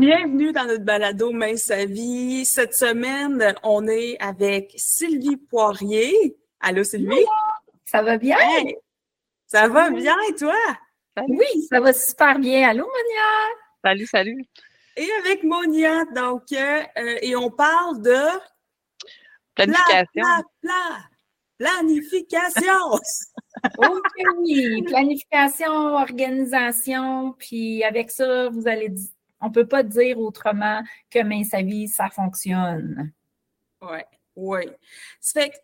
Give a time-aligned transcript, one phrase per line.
[0.00, 2.46] Bienvenue dans notre balado Main sa vie.
[2.46, 6.38] Cette semaine, on est avec Sylvie Poirier.
[6.58, 7.26] Allô Sylvie?
[7.84, 8.38] Ça va bien?
[9.46, 10.56] ça va bien et toi?
[11.28, 12.70] Oui, ça va super bien.
[12.70, 13.26] Allô Monia?
[13.84, 14.44] Salut, salut.
[14.96, 18.24] Et avec Monia, donc, euh, euh, et on parle de
[19.54, 20.24] planification.
[21.58, 22.92] planification.
[23.76, 24.00] ok,
[24.38, 28.88] oui, planification, organisation, puis avec ça, vous allez
[29.40, 33.12] on ne peut pas dire autrement que mais sa vie, ça fonctionne.
[33.80, 34.00] Oui,
[34.36, 34.70] oui.
[35.20, 35.56] Ça fait que,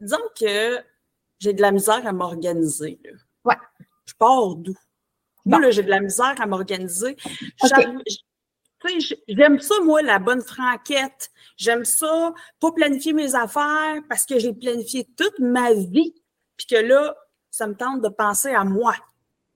[0.00, 0.78] disons que
[1.38, 3.00] j'ai de la misère à m'organiser.
[3.44, 3.56] Ouais.
[4.04, 4.74] Je pars d'où?
[5.44, 7.16] Moi, là, j'ai de la misère à m'organiser.
[9.28, 11.30] J'aime ça, moi, la bonne franquette.
[11.56, 16.14] J'aime ça, pas planifier mes affaires parce que j'ai planifié toute ma vie.
[16.56, 17.16] Puis que là,
[17.50, 18.94] ça me tente de penser à moi.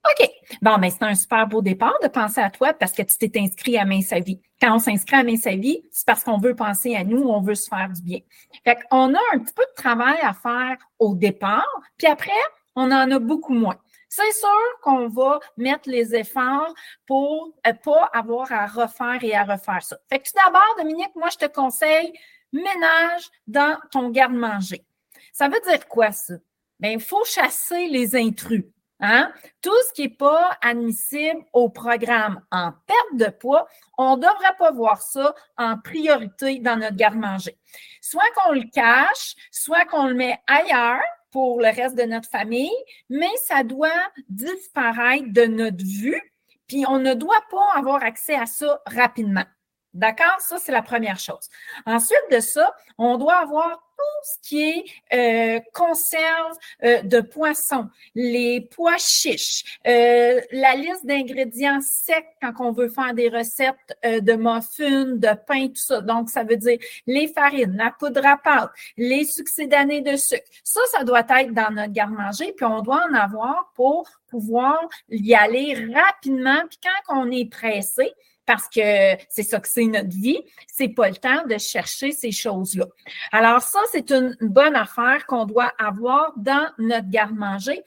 [0.09, 0.29] OK.
[0.61, 3.39] Bon, mais c'est un super beau départ de penser à toi parce que tu t'es
[3.39, 4.41] inscrit à Main sa vie.
[4.59, 7.41] Quand on s'inscrit à Main sa vie, c'est parce qu'on veut penser à nous, on
[7.41, 8.19] veut se faire du bien.
[8.63, 12.31] Fait qu'on a un petit peu de travail à faire au départ, puis après,
[12.75, 13.77] on en a beaucoup moins.
[14.09, 16.73] C'est sûr qu'on va mettre les efforts
[17.07, 19.97] pour ne pas avoir à refaire et à refaire ça.
[20.09, 22.11] Fait que tout d'abord, Dominique, moi, je te conseille
[22.51, 24.85] ménage dans ton garde-manger.
[25.31, 26.33] Ça veut dire quoi, ça?
[26.79, 28.65] Bien, il faut chasser les intrus.
[29.01, 29.33] Hein?
[29.61, 34.55] Tout ce qui n'est pas admissible au programme en perte de poids, on ne devrait
[34.59, 37.57] pas voir ça en priorité dans notre garde-manger.
[37.99, 42.71] Soit qu'on le cache, soit qu'on le met ailleurs pour le reste de notre famille,
[43.09, 43.89] mais ça doit
[44.29, 46.21] disparaître de notre vue,
[46.67, 49.45] puis on ne doit pas avoir accès à ça rapidement.
[49.93, 50.39] D'accord?
[50.39, 51.49] Ça, c'est la première chose.
[51.85, 53.81] Ensuite de ça, on doit avoir
[54.23, 61.81] ce qui est euh, conserve euh, de poissons, les pois chiches, euh, la liste d'ingrédients
[61.81, 66.01] secs quand on veut faire des recettes de muffins, de pain, tout ça.
[66.01, 70.43] Donc, ça veut dire les farines, la poudre à pâte, les succédanés de sucre.
[70.63, 74.79] Ça, ça doit être dans notre garde-manger, puis on doit en avoir pour pouvoir
[75.09, 76.61] y aller rapidement.
[76.69, 78.11] Puis quand on est pressé,
[78.45, 80.39] parce que c'est ça que c'est notre vie.
[80.67, 82.85] C'est pas le temps de chercher ces choses-là.
[83.31, 87.81] Alors ça, c'est une bonne affaire qu'on doit avoir dans notre garde-manger.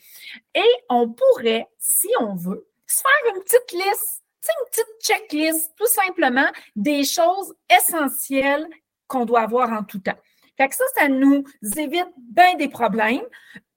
[0.54, 5.86] Et on pourrait, si on veut, se faire une petite liste, une petite checklist, tout
[5.86, 8.66] simplement, des choses essentielles
[9.06, 10.18] qu'on doit avoir en tout temps.
[10.56, 11.44] Fait que ça, ça nous
[11.76, 13.22] évite bien des problèmes.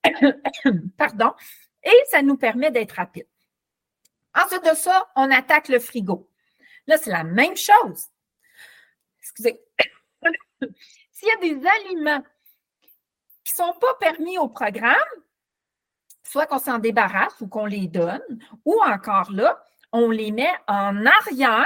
[0.97, 1.33] Pardon.
[1.83, 3.27] Et ça nous permet d'être rapide.
[4.35, 6.26] Ensuite de ça, on attaque le frigo.
[6.87, 8.07] Là, c'est la même chose.
[9.19, 9.61] Excusez.
[11.11, 12.23] S'il y a des aliments
[13.43, 14.95] qui ne sont pas permis au programme,
[16.23, 18.21] soit qu'on s'en débarrasse ou qu'on les donne,
[18.65, 21.65] ou encore là, on les met en arrière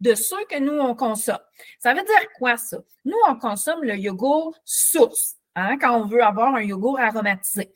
[0.00, 1.38] de ceux que nous, on consomme.
[1.78, 2.78] Ça veut dire quoi, ça?
[3.04, 7.72] Nous, on consomme le yogourt source, hein, quand on veut avoir un yogourt aromatisé.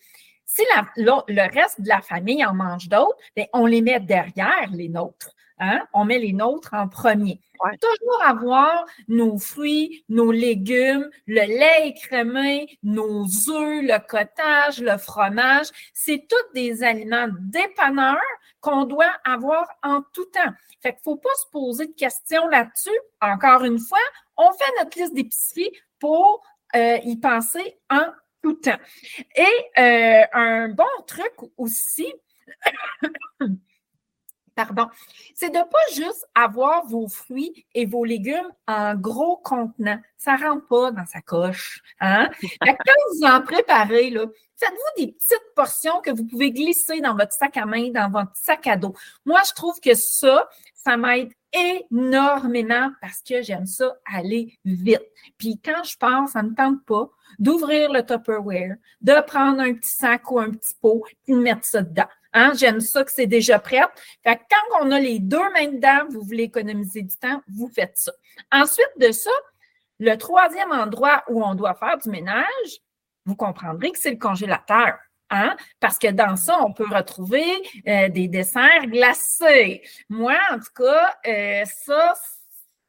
[0.57, 0.63] Si
[0.97, 5.29] le reste de la famille en mange d'autres, ben, on les met derrière les nôtres.
[5.59, 5.87] Hein?
[5.93, 7.41] On met les nôtres en premier.
[7.79, 15.67] Toujours avoir nos fruits, nos légumes, le lait écrémé, nos œufs, le cottage, le fromage.
[15.93, 18.17] C'est tous des aliments dépanneurs
[18.63, 20.53] qu'on doit avoir en tout temps.
[20.83, 22.99] Fait qu'il ne faut pas se poser de questions là-dessus.
[23.21, 23.99] Encore une fois,
[24.39, 26.43] on fait notre liste d'épicerie pour
[26.75, 28.07] euh, y penser en
[28.47, 28.79] tout temps.
[29.35, 32.13] Et euh, un bon truc aussi,
[34.55, 34.89] pardon,
[35.35, 40.01] c'est de pas juste avoir vos fruits et vos légumes en gros contenant.
[40.17, 41.83] Ça ne rentre pas dans sa coche.
[42.01, 42.31] Hein?
[42.61, 42.77] quand
[43.13, 44.27] vous en préparez, là,
[44.57, 48.33] faites-vous des petites portions que vous pouvez glisser dans votre sac à main, dans votre
[48.35, 48.95] sac à dos.
[49.25, 51.33] Moi, je trouve que ça, ça m'aide
[51.91, 55.03] énormément parce que j'aime ça aller vite.
[55.39, 57.09] Puis quand je pars, ça ne tente pas
[57.39, 61.65] d'ouvrir le Tupperware, de prendre un petit sac ou un petit pot, et de mettre
[61.65, 62.09] ça dedans.
[62.33, 63.81] Hein, j'aime ça que c'est déjà prêt.
[64.23, 67.97] Fait quand on a les deux mains dedans, vous voulez économiser du temps, vous faites
[67.97, 68.13] ça.
[68.53, 69.31] Ensuite de ça,
[69.99, 72.81] le troisième endroit où on doit faire du ménage,
[73.25, 74.99] vous comprendrez que c'est le congélateur.
[75.31, 75.57] Hein?
[75.81, 77.45] Parce que dans ça, on peut retrouver
[77.89, 79.83] euh, des desserts glacés.
[80.09, 82.15] Moi, en tout cas, euh, ça,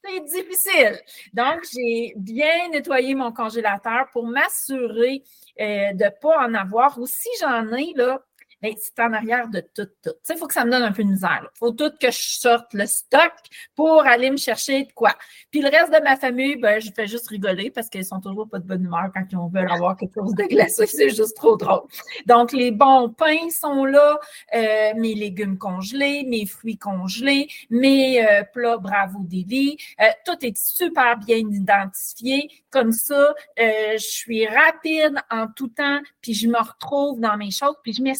[0.04, 1.00] c'est difficile.
[1.34, 5.24] Donc, j'ai bien nettoyé mon congélateur pour m'assurer
[5.60, 6.98] euh, de ne pas en avoir.
[7.00, 8.22] Ou si j'en ai, là,
[8.62, 10.12] mais c'est en arrière de tout, tout.
[10.30, 11.48] Il faut que ça me donne un peu de misère.
[11.56, 13.34] Il faut tout que je sorte le stock
[13.76, 15.14] pour aller me chercher de quoi.
[15.52, 18.50] Puis le reste de ma famille, ben, je fais juste rigoler parce qu'ils sont toujours
[18.50, 20.86] pas de bonne humeur quand ils veulent avoir quelque chose de glacé.
[20.88, 21.88] C'est juste trop drôle.
[22.26, 24.20] Donc, les bons pains sont là,
[24.56, 29.78] euh, mes légumes congelés, mes fruits congelés, mes euh, plats Bravo Deli.
[30.02, 32.50] Euh, tout est super bien identifié.
[32.70, 37.52] Comme ça, euh, je suis rapide en tout temps, puis je me retrouve dans mes
[37.52, 38.16] choses, puis je mets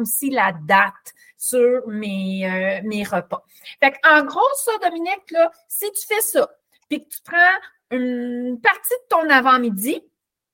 [0.00, 3.44] aussi la date sur mes, euh, mes repas.
[3.82, 6.50] Fait en gros, ça, Dominique, là, si tu fais ça,
[6.88, 10.02] puis que tu prends une partie de ton avant-midi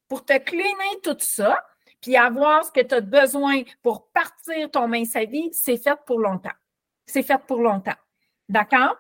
[0.08, 1.64] pour te cleaner tout ça,
[2.00, 5.98] puis avoir ce que tu as besoin pour partir ton main sa vie, c'est fait
[6.06, 6.54] pour longtemps.
[7.06, 7.96] C'est fait pour longtemps.
[8.48, 8.96] D'accord?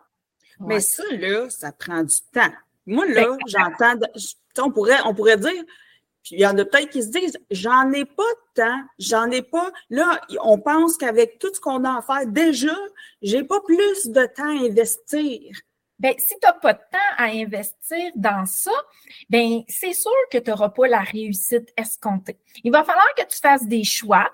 [0.58, 2.52] Mais ça, là, ça prend du temps.
[2.86, 3.94] Moi, là, j'entends,
[4.58, 5.62] on pourrait, on pourrait dire,
[6.30, 9.42] il y en a peut-être qui se disent, j'en ai pas de temps, j'en ai
[9.42, 9.70] pas.
[9.90, 12.76] Là, on pense qu'avec tout ce qu'on a à faire, déjà,
[13.22, 15.40] j'ai pas plus de temps à investir.
[15.98, 18.72] Bien, si tu n'as pas de temps à investir dans ça,
[19.30, 22.38] bien, c'est sûr que tu n'auras pas la réussite escomptée.
[22.64, 24.30] Il va falloir que tu fasses des choix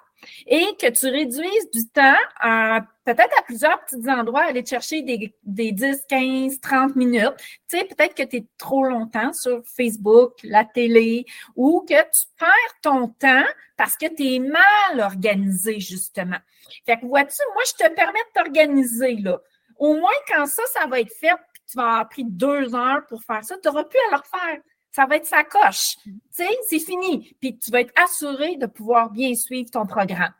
[0.47, 5.35] et que tu réduises du temps à peut-être à plusieurs petits endroits, aller chercher des,
[5.43, 7.35] des 10, 15, 30 minutes.
[7.69, 11.27] Tu sais, peut-être que tu es trop longtemps sur Facebook, la télé,
[11.57, 13.45] ou que tu perds ton temps
[13.77, 16.39] parce que tu es mal organisé, justement.
[16.87, 19.41] Fait que vois-tu, moi, je te permets de t'organiser, là.
[19.79, 23.05] Au moins, quand ça, ça va être fait, puis tu vas avoir pris deux heures
[23.09, 25.97] pour faire ça, tu n'auras plus à le ça va être sa coche.
[26.05, 27.35] Tu sais, c'est fini.
[27.41, 30.35] Puis tu vas être assuré de pouvoir bien suivre ton programme.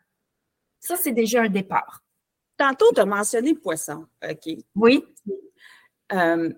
[0.79, 2.03] Ça, c'est déjà un départ.
[2.55, 4.05] Tantôt, tu as mentionné poisson.
[4.23, 4.57] OK.
[4.75, 5.03] Oui.
[6.11, 6.53] Euh,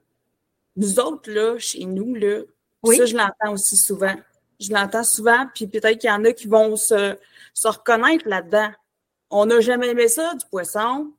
[0.75, 2.41] nous autres, là, chez nous, là,
[2.83, 4.15] ça, je l'entends aussi souvent.
[4.59, 7.17] Je l'entends souvent, puis peut-être qu'il y en a qui vont se,
[7.53, 8.71] se reconnaître là-dedans.
[9.29, 11.13] On n'a jamais aimé ça, du poisson.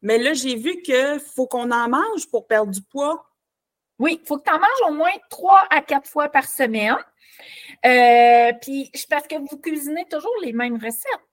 [0.00, 3.26] Mais là, j'ai vu qu'il faut qu'on en mange pour perdre du poids.
[3.98, 6.96] Oui, il faut que tu en manges au moins trois à quatre fois par semaine.
[7.84, 11.26] Euh, puis, parce que vous cuisinez toujours les mêmes recettes.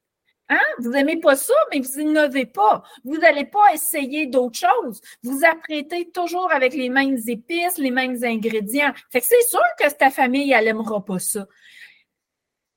[0.49, 0.59] Hein?
[0.79, 2.83] Vous n'aimez pas ça, mais vous n'innovez pas.
[3.03, 5.01] Vous n'allez pas essayer d'autres choses.
[5.23, 8.93] Vous apprêtez toujours avec les mêmes épices, les mêmes ingrédients.
[9.11, 11.47] Fait que c'est sûr que ta famille, elle n'aimera pas ça.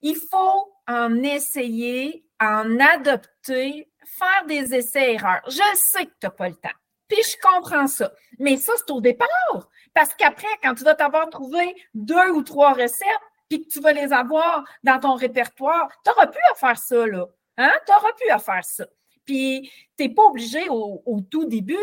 [0.02, 5.42] Il faut en essayer, en adopter, faire des essais-erreurs.
[5.48, 6.68] Je sais que tu n'as pas le temps.
[7.08, 8.12] Puis je comprends ça.
[8.38, 9.68] Mais ça, c'est au départ.
[9.94, 13.06] Parce qu'après, quand tu vas t'avoir trouvé deux ou trois recettes,
[13.48, 17.26] puis que tu vas les avoir dans ton répertoire, tu plus à faire ça, là.
[17.58, 17.72] Hein?
[17.86, 18.86] Tu plus à faire ça.
[19.24, 21.76] Puis, tu n'es pas obligé au, tout début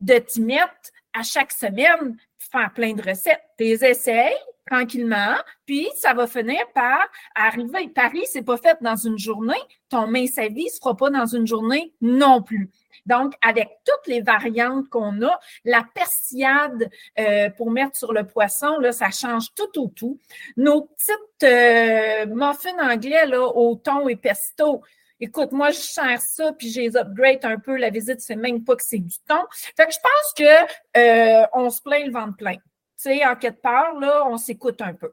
[0.00, 3.42] de t'y mettre à chaque semaine, faire plein de recettes.
[3.56, 5.34] Tu les essayes tranquillement,
[5.66, 6.98] puis ça va finir par
[7.34, 7.88] arriver.
[7.88, 9.60] Paris, c'est pas fait dans une journée.
[9.88, 12.70] Ton main sa vie se fera pas dans une journée non plus.
[13.06, 18.78] Donc, avec toutes les variantes qu'on a, la persillade euh, pour mettre sur le poisson,
[18.78, 20.18] là, ça change tout au tout.
[20.56, 24.82] Nos petites euh, muffins anglais là, au thon et pesto,
[25.20, 27.76] Écoute, moi, je cherche ça, puis j'ai upgrade un peu.
[27.76, 29.42] La visite, c'est même pas que c'est du thon.
[29.76, 32.56] Fait que je pense que euh, on se plaint le ventre plein.
[33.04, 35.12] Tu sais, en quelque part, là, on s'écoute un peu.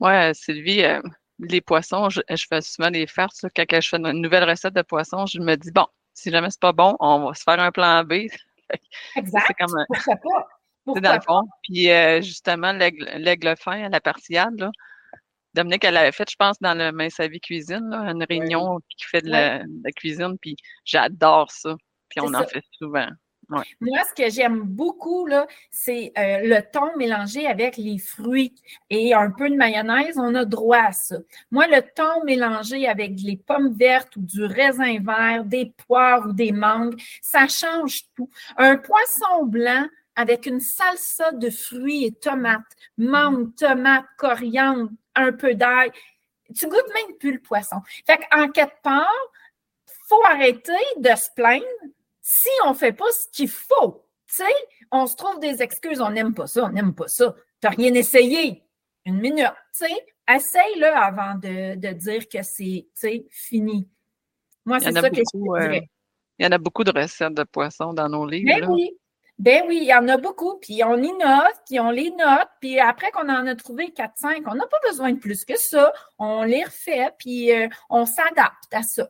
[0.00, 0.82] Ouais, Sylvie,
[1.38, 3.46] les poissons, je, fais souvent des farces.
[3.54, 6.60] quand je fais une nouvelle recette de poisson, je me dis, bon, si jamais c'est
[6.60, 8.12] pas bon, on va se faire un plan B.
[9.16, 9.44] exact.
[9.46, 10.48] C'est comme Pourquoi pas?
[10.92, 11.42] C'est dans le fond.
[11.62, 14.72] Puis euh, justement, l'aigle fin à la partiade, là,
[15.54, 18.80] Dominique, elle avait fait, je pense, dans le Main Sa Vie Cuisine, là, une réunion
[18.88, 19.62] qui fait de la,
[19.96, 21.76] cuisine, puis j'adore ça.
[22.08, 23.08] Puis on en fait souvent.
[23.50, 28.54] Moi, ce que j'aime beaucoup, là, c'est euh, le thon mélangé avec les fruits
[28.90, 30.16] et un peu de mayonnaise.
[30.16, 31.16] On a droit à ça.
[31.50, 36.32] Moi, le thon mélangé avec les pommes vertes ou du raisin vert, des poires ou
[36.32, 38.30] des mangues, ça change tout.
[38.56, 42.60] Un poisson blanc avec une salsa de fruits et tomates,
[42.98, 45.90] mangue, tomate, coriandre, un peu d'ail.
[46.54, 47.76] Tu goûtes même plus le poisson.
[48.06, 49.06] Fait qu'en quelque part,
[50.08, 51.64] faut arrêter de se plaindre
[52.32, 54.54] si on ne fait pas ce qu'il faut, tu sais,
[54.92, 57.34] on se trouve des excuses, on n'aime pas ça, on n'aime pas ça.
[57.60, 58.62] Tu n'as rien essayé.
[59.04, 62.86] Une minute, tu sais, essaye-le avant de, dire que c'est
[63.30, 63.88] fini.
[64.64, 65.78] Moi, c'est ça que je dirais.
[65.78, 65.86] Euh,
[66.38, 68.60] il y en a beaucoup de recettes de poissons dans nos livres.
[68.60, 68.96] Ben oui.
[69.40, 72.48] Ben oui, il y en a beaucoup, puis on y note, puis on les note,
[72.60, 75.92] puis après qu'on en a trouvé 4-5, on n'a pas besoin de plus que ça.
[76.18, 79.08] On les refait, puis euh, on s'adapte à ça.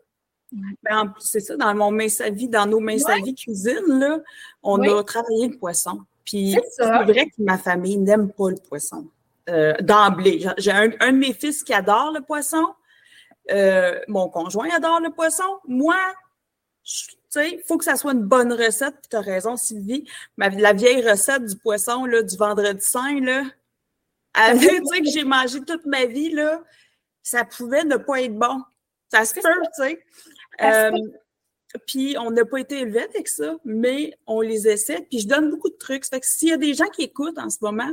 [0.83, 4.19] Ben, c'est ça, dans mon main vie, dans nos mains sa vie cuisine, là,
[4.63, 6.01] on a travaillé le poisson.
[6.25, 9.09] Puis c'est vrai que ma famille n'aime pas le poisson.
[9.49, 10.47] Euh, d'emblée.
[10.59, 12.75] J'ai un, de mes fils qui adore le poisson.
[13.51, 15.59] Euh, mon conjoint adore le poisson.
[15.67, 15.97] Moi,
[16.85, 18.95] tu sais, il faut que ça soit une bonne recette.
[19.01, 20.07] Puis tu as raison, Sylvie.
[20.37, 23.43] la vieille recette du poisson là, du vendredi saint, là,
[24.35, 24.61] avec
[25.05, 26.63] que j'ai mangé toute ma vie, là,
[27.23, 28.63] ça pouvait ne pas être bon.
[29.11, 30.05] Ça se peut, tu sais.
[30.63, 30.91] Euh,
[31.87, 35.07] puis on n'a pas été élevés avec ça, mais on les essaie.
[35.09, 36.07] Puis je donne beaucoup de trucs.
[36.07, 37.91] Fait que s'il y a des gens qui écoutent en ce moment,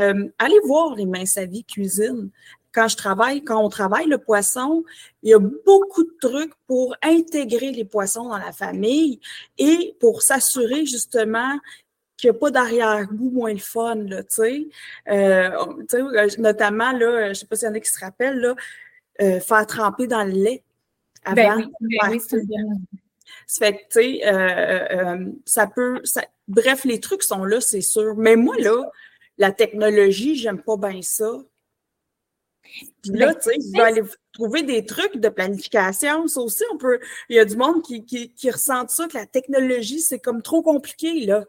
[0.00, 2.30] euh, allez voir les mains sa vie cuisine.
[2.72, 4.82] Quand je travaille, quand on travaille le poisson,
[5.22, 9.20] il y a beaucoup de trucs pour intégrer les poissons dans la famille
[9.58, 11.56] et pour s'assurer justement
[12.16, 14.68] qu'il n'y a pas d'arrière-goût moins le fun, là, tu sais.
[15.08, 15.50] Euh,
[15.94, 18.56] euh, notamment, là, je ne sais pas s'il y en a qui se rappellent, là,
[19.40, 20.64] faire tremper dans le lait
[21.32, 21.70] ben avant?
[21.80, 22.40] Ben oui, c'est
[23.46, 26.02] ça fait que, tu sais, euh, ça peut.
[26.48, 28.14] bref, les trucs sont là, c'est sûr.
[28.16, 28.90] Mais moi, là,
[29.38, 31.30] la technologie, j'aime pas bien ça.
[33.02, 34.02] Puis là, tu sais, je vais aller
[34.32, 36.26] trouver des trucs de planification.
[36.26, 36.98] Ça aussi, on peut.
[37.28, 40.42] Il y a du monde qui, qui, qui ressent ça, que la technologie, c'est comme
[40.42, 41.44] trop compliqué, là.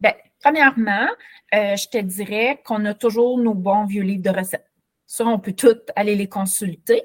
[0.00, 1.08] Bien, premièrement,
[1.54, 4.71] euh, je te dirais qu'on a toujours nos bons vieux livres de recettes.
[5.12, 7.02] Ça, on peut tous aller les consulter.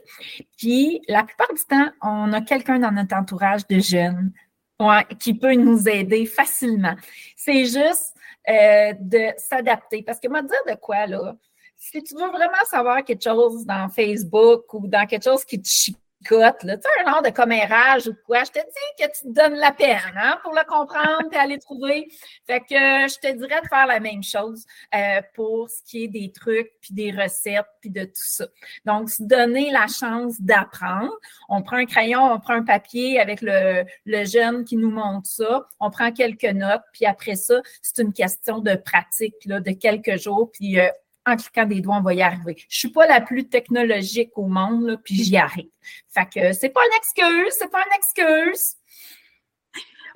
[0.58, 4.32] Puis, la plupart du temps, on a quelqu'un dans notre entourage de jeunes
[5.20, 6.96] qui peut nous aider facilement.
[7.36, 8.16] C'est juste
[8.48, 10.04] euh, de s'adapter.
[10.04, 11.36] Parce que moi, dire de quoi, là?
[11.76, 15.68] Si tu veux vraiment savoir quelque chose dans Facebook ou dans quelque chose qui te
[16.22, 19.28] écoute, là, tu sais, un genre de commérage ou quoi, je te dis que tu
[19.28, 22.08] te donnes la peine hein, pour le comprendre et aller trouver.
[22.46, 26.06] Fait que euh, je te dirais de faire la même chose euh, pour ce qui
[26.06, 28.48] est des trucs, puis des recettes, puis de tout ça.
[28.86, 31.14] Donc, se donner la chance d'apprendre.
[31.50, 35.28] On prend un crayon, on prend un papier avec le, le jeune qui nous montre
[35.28, 39.72] ça, on prend quelques notes, puis après ça, c'est une question de pratique, là, de
[39.72, 40.88] quelques jours, puis euh,
[41.28, 42.56] en cliquant des doigts, on va y arriver.
[42.70, 45.70] Je suis pas la plus technologique au monde, puis j'y arrive.
[46.10, 48.76] Fait que c'est pas une excuse, c'est pas une excuse.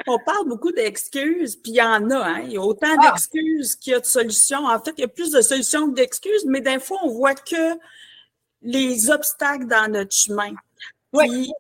[0.08, 2.42] On parle beaucoup d'excuses, puis il y en a, hein?
[2.46, 3.12] Il y a autant ah!
[3.12, 4.66] d'excuses qu'il y a de solutions.
[4.66, 7.36] En fait, il y a plus de solutions que d'excuses, mais des fois, on voit
[7.36, 7.78] que
[8.62, 10.54] les obstacles dans notre chemin.
[11.14, 11.52] Oui.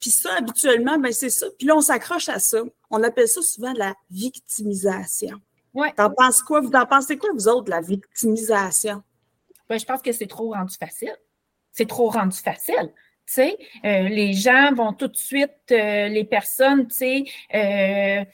[0.00, 1.46] Puis, ça, habituellement, ben c'est ça.
[1.58, 2.62] Puis là, on s'accroche à ça.
[2.90, 5.40] On appelle ça souvent la victimisation.
[5.74, 5.92] Ouais.
[5.92, 6.60] T'en penses quoi?
[6.60, 9.02] Vous en pensez quoi, vous autres, la victimisation?
[9.68, 11.14] Ben, je pense que c'est trop rendu facile.
[11.72, 12.92] C'est trop rendu facile.
[13.26, 18.24] Tu sais, euh, les gens vont tout de suite, euh, les personnes, tu sais, euh,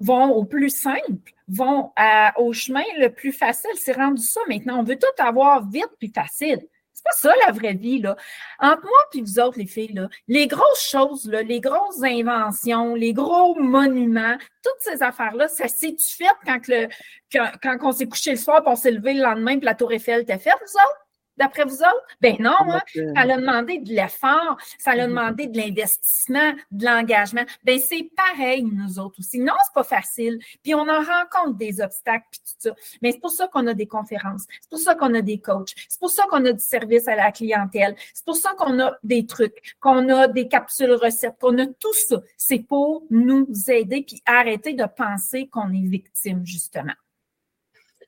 [0.00, 1.92] vont au plus simple, vont
[2.36, 3.70] au chemin le plus facile.
[3.74, 4.80] C'est rendu ça maintenant.
[4.80, 6.66] On veut tout avoir vite puis facile.
[7.12, 8.16] C'est pas ça la vraie vie, là.
[8.60, 12.94] Entre moi et vous autres, les filles, là, les grosses choses, là, les grosses inventions,
[12.94, 16.88] les gros monuments, toutes ces affaires-là, ça s'est-tu fait quand, le,
[17.32, 19.74] quand, quand on s'est couché le soir et on s'est levé le lendemain puis la
[19.74, 21.03] Tour Eiffel était faite, vous autres?
[21.36, 22.06] D'après vous autres?
[22.20, 22.80] Ben non, hein?
[22.94, 25.08] ça a demandé de l'effort, ça a mm-hmm.
[25.08, 27.44] demandé de l'investissement, de l'engagement.
[27.64, 29.40] Ben c'est pareil, nous autres aussi.
[29.40, 30.38] Non, c'est pas facile.
[30.62, 32.74] Puis on en rencontre des obstacles, puis tout ça.
[33.02, 35.74] Mais c'est pour ça qu'on a des conférences, c'est pour ça qu'on a des coachs,
[35.88, 38.96] c'est pour ça qu'on a du service à la clientèle, c'est pour ça qu'on a
[39.02, 42.20] des trucs, qu'on a des capsules recettes, qu'on a tout ça.
[42.36, 46.94] C'est pour nous aider, puis arrêter de penser qu'on est victime, justement.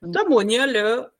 [0.01, 1.11] Toi, Monia, là,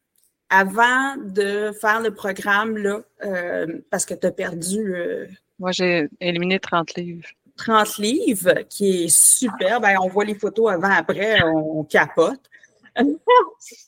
[0.49, 4.95] avant de faire le programme, là, euh, parce que tu as perdu.
[4.95, 5.27] Euh,
[5.59, 7.27] Moi, j'ai éliminé 30 livres.
[7.57, 9.81] 30 livres, qui est super.
[9.81, 12.49] Ben, on voit les photos avant, après, on, capote.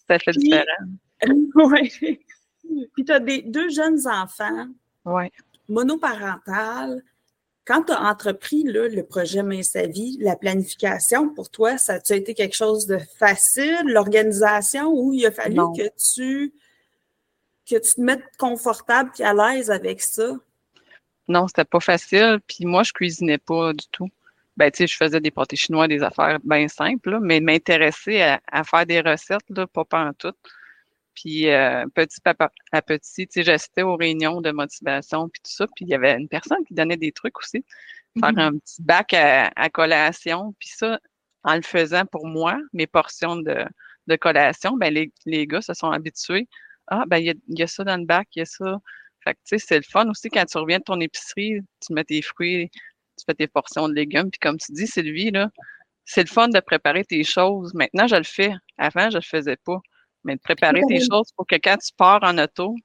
[0.07, 0.63] Ça fait différent.
[1.55, 2.19] oui.
[2.93, 4.67] Puis tu as des, deux jeunes enfants.
[5.05, 5.25] Oui.
[5.67, 7.03] Monoparental
[7.69, 12.15] quand tu as entrepris le projet Main sa vie, la planification, pour toi, ça a
[12.15, 16.51] été quelque chose de facile, l'organisation, ou il a fallu que tu
[17.69, 20.33] que tu te mettes confortable et à l'aise avec ça?
[21.27, 22.39] Non, c'était pas facile.
[22.47, 24.09] Puis moi, je cuisinais pas du tout.
[24.57, 28.63] Ben, tu sais, je faisais des pâtés chinois, des affaires bien simples, mais m'intéresser à,
[28.63, 30.33] faire des recettes, là, pas en tout.
[31.21, 32.19] Puis euh, petit
[32.71, 35.67] à petit, tu sais, j'assistais aux réunions de motivation, puis tout ça.
[35.75, 37.65] Puis il y avait une personne qui donnait des trucs aussi.
[38.19, 38.39] Faire mm-hmm.
[38.39, 40.55] un petit bac à, collation.
[40.59, 40.97] Puis ça,
[41.43, 43.65] en le faisant pour moi, mes portions de,
[44.21, 46.47] collation, ben les, les, gars se sont habitués.
[46.87, 48.79] Ah, ben il y, a, ça dans le bac, il y a ça.
[49.23, 51.93] Fait que, tu sais, c'est le fun aussi quand tu reviens de ton épicerie, tu
[51.93, 54.31] mets tes fruits, tu fais tes portions de légumes.
[54.31, 55.49] Puis comme tu dis, Sylvie, là,
[56.05, 57.73] c'est le fun de préparer tes choses.
[57.73, 58.53] Maintenant, je le fais.
[58.77, 59.81] Avant, je le faisais pas.
[60.23, 62.75] Mais de préparer tes choses pour que quand tu pars en auto.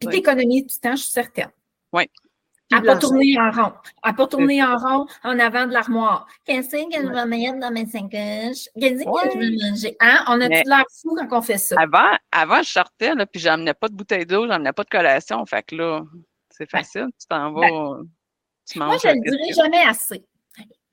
[0.00, 1.50] Puis d'économiser du temps, je suis certaine.
[1.92, 2.10] Oui.
[2.72, 3.72] À pas tourner en rond.
[4.02, 6.26] À pas tourner en rond en avant de l'armoire.
[6.44, 9.96] Qu'est-ce que je vais mettre dans mes cinq Qu'est-ce que je vais manger?
[10.00, 10.24] Hein?
[10.26, 11.76] On a tout l'air fou quand on fait ça.
[11.78, 15.46] Avant, avant je sortais, là, puis j'emmenais pas de bouteille d'eau, j'emmenais pas de collation.
[15.46, 16.02] Fait que là,
[16.50, 18.08] C'est facile, tu t'en vas, ben,
[18.68, 18.88] tu manges.
[18.88, 20.24] Moi, je ne le dirai jamais assez.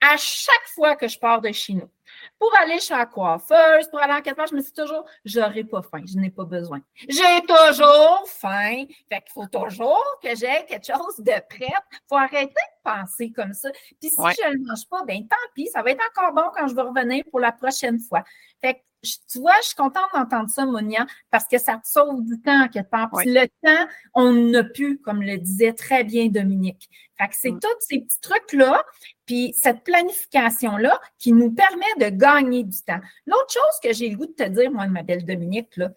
[0.05, 1.89] À chaque fois que je pars de chez nous,
[2.37, 5.81] pour aller chez la coiffeuse, pour aller en part, je me dis toujours, j'aurai pas
[5.81, 6.81] faim, je n'ai pas besoin.
[7.07, 8.85] J'ai toujours faim.
[9.09, 11.73] Fait qu'il faut toujours que j'ai quelque chose de prêt.
[12.07, 13.71] Faut arrêter de penser comme ça.
[13.99, 16.67] Puis si je ne mange pas, ben tant pis, ça va être encore bon quand
[16.67, 18.23] je vais revenir pour la prochaine fois.
[18.61, 22.23] Fait que tu vois, je suis contente d'entendre ça, Monia, parce que ça te sauve
[22.23, 23.09] du temps quelque part.
[23.17, 26.89] Puis le temps, on n'a plus, comme le disait très bien Dominique.
[27.17, 27.59] Fait que c'est mm.
[27.59, 28.83] tous ces petits trucs-là,
[29.25, 32.99] puis cette planification-là qui nous permet de gagner du temps.
[33.25, 35.91] L'autre chose que j'ai le goût de te dire, moi, ma belle Dominique, là,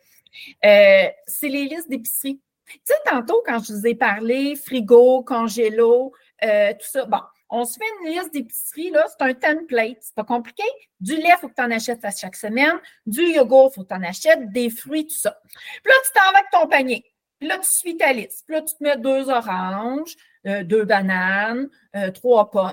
[0.65, 2.41] euh, c'est les listes d'épicerie.
[2.67, 7.65] Tu sais, tantôt, quand je vous ai parlé, frigo, congélo, euh, tout ça, bon, on
[7.65, 10.65] se fait une liste d'épicerie, là, c'est un template, c'est pas compliqué.
[11.01, 12.79] Du lait, il faut que tu en achètes à chaque semaine.
[13.07, 14.51] Du yogourt, il faut que tu en achètes.
[14.51, 15.39] Des fruits, tout ça.
[15.45, 17.05] Puis là, tu t'en vas avec ton panier.
[17.39, 18.45] Puis là, tu suis ta liste.
[18.47, 22.73] Puis là, tu te mets deux oranges, euh, deux bananes, euh, trois pommes.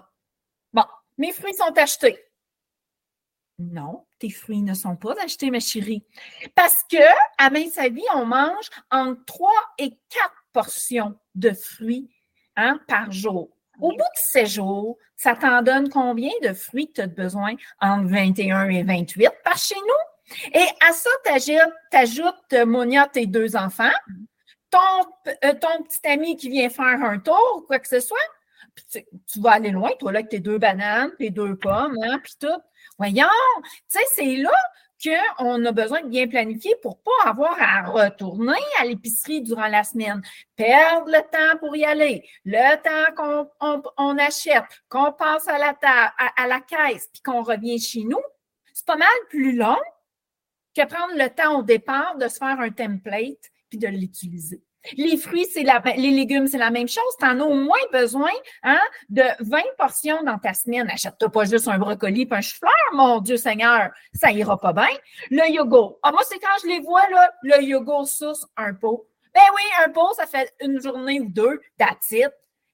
[0.71, 0.85] Bon,
[1.17, 2.17] mes fruits sont achetés.
[3.59, 6.03] Non, tes fruits ne sont pas achetés, ma chérie.
[6.55, 6.97] Parce que,
[7.37, 12.09] à main sa vie, on mange entre trois et quatre portions de fruits
[12.55, 13.55] hein, par jour.
[13.79, 17.53] Au bout de ces jours, ça t'en donne combien de fruits que tu as besoin
[17.81, 20.49] entre 21 et 28 par chez nous?
[20.53, 23.91] Et à ça, tu ajoutes, euh, Monia, tes deux enfants,
[24.69, 24.79] ton,
[25.27, 28.17] euh, ton petit ami qui vient faire un tour, quoi que ce soit.
[28.75, 32.19] Puis tu, vas aller loin, toi, là, avec tes deux bananes, tes deux pommes, hein,
[32.23, 32.61] puis tout.
[32.97, 33.27] Voyons,
[33.63, 34.51] tu sais, c'est là
[35.03, 39.83] qu'on a besoin de bien planifier pour pas avoir à retourner à l'épicerie durant la
[39.83, 40.21] semaine,
[40.55, 43.49] perdre le temps pour y aller, le temps
[43.97, 45.75] qu'on achète, qu'on passe à la,
[46.37, 48.21] à, la caisse, puis qu'on revient chez nous.
[48.73, 49.79] C'est pas mal plus long
[50.75, 54.63] que prendre le temps au départ de se faire un template puis de l'utiliser.
[54.97, 57.03] Les fruits, c'est la, les légumes, c'est la même chose.
[57.19, 58.31] Tu en as au moins besoin
[58.63, 60.89] hein, de 20 portions dans ta semaine.
[60.89, 64.87] Achète-toi pas juste un brocoli et un chou-fleur, mon Dieu Seigneur, ça ira pas bien.
[65.31, 65.99] Le yogourt.
[66.03, 69.07] Ah, moi, c'est quand je les vois, là, le yogourt sauce, un pot.
[69.33, 72.25] Ben oui, un pot, ça fait une journée ou deux, that's Tu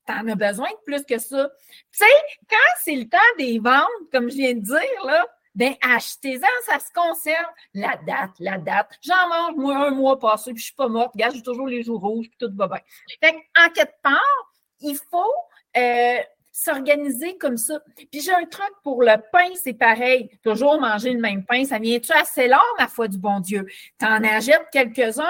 [0.07, 1.49] en as besoin de plus que ça.
[1.91, 2.05] Tu sais,
[2.49, 5.25] quand c'est le temps des ventes, comme je viens de dire, là,
[5.55, 7.47] ben achetez-en, ça se conserve.
[7.73, 8.91] La date, la date.
[9.01, 11.13] J'en mange, moi, un mois passé, puis je suis pas morte.
[11.13, 12.79] Regarde, j'ai toujours les jours rouges, puis tout va bien.
[13.21, 15.33] Fait en quelque part, il faut
[15.77, 16.19] euh,
[16.51, 17.79] s'organiser comme ça.
[17.95, 20.29] Puis j'ai un truc pour le pain, c'est pareil.
[20.43, 23.65] Toujours manger le même pain, ça vient-tu assez long, ma foi du bon Dieu?
[23.99, 25.23] Tu en achètes quelques-uns,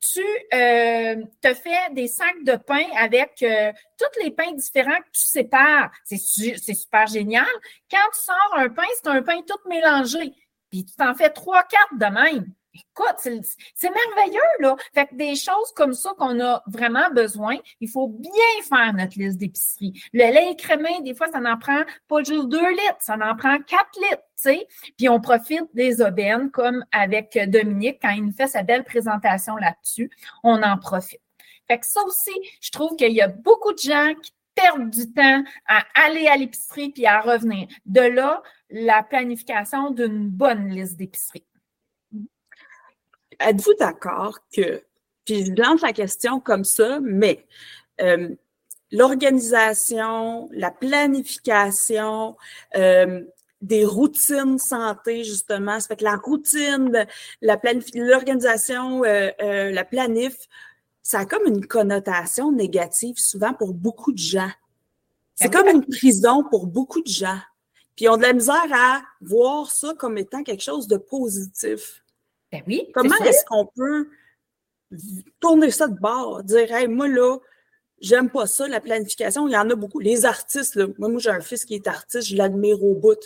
[0.00, 5.10] tu euh, te fais des sacs de pain avec euh, tous les pains différents que
[5.12, 5.90] tu sépares.
[6.04, 7.46] C'est, c'est super génial.
[7.90, 10.32] Quand tu sors un pain, c'est un pain tout mélangé.
[10.70, 12.46] Puis tu t'en fais trois, quatre de même.
[12.72, 14.76] Écoute, c'est merveilleux, là.
[14.94, 18.30] Fait que des choses comme ça qu'on a vraiment besoin, il faut bien
[18.68, 20.00] faire notre liste d'épicerie.
[20.12, 23.58] Le lait écrémé, des fois, ça n'en prend pas juste deux litres, ça en prend
[23.58, 24.68] quatre litres, tu sais.
[24.96, 29.56] Puis on profite des aubaines, comme avec Dominique, quand il nous fait sa belle présentation
[29.56, 30.08] là-dessus,
[30.44, 31.20] on en profite.
[31.66, 35.12] Fait que ça aussi, je trouve qu'il y a beaucoup de gens qui perdent du
[35.12, 37.66] temps à aller à l'épicerie puis à revenir.
[37.86, 41.44] De là, la planification d'une bonne liste d'épicerie
[43.40, 44.82] êtes-vous d'accord que,
[45.24, 47.44] puis je lance la question comme ça, mais
[48.00, 48.28] euh,
[48.92, 52.36] l'organisation, la planification,
[52.76, 53.22] euh,
[53.60, 57.06] des routines santé, justement, ça fait que la routine,
[57.42, 57.60] la
[57.94, 59.30] l'organisation, euh,
[59.70, 60.36] la planif,
[61.02, 64.50] ça a comme une connotation négative souvent pour beaucoup de gens.
[65.34, 67.38] C'est comme une prison pour beaucoup de gens.
[67.96, 72.02] Puis ils ont de la misère à voir ça comme étant quelque chose de positif.
[72.52, 72.90] Ben oui.
[72.94, 74.08] Comment est-ce qu'on peut
[75.38, 77.38] tourner ça de bord, dire, hey, moi là,
[78.00, 79.46] j'aime pas ça, la planification.
[79.46, 80.00] Il y en a beaucoup.
[80.00, 83.18] Les artistes, là, moi, moi j'ai un fils qui est artiste, je l'admire au bout.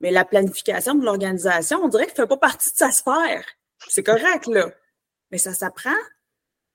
[0.00, 3.44] Mais la planification de l'organisation, on dirait qu'il ne fait pas partie de sa sphère.
[3.88, 4.70] C'est correct, là.
[5.30, 5.90] Mais ça s'apprend.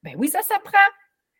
[0.03, 0.77] Ben oui, ça s'apprend.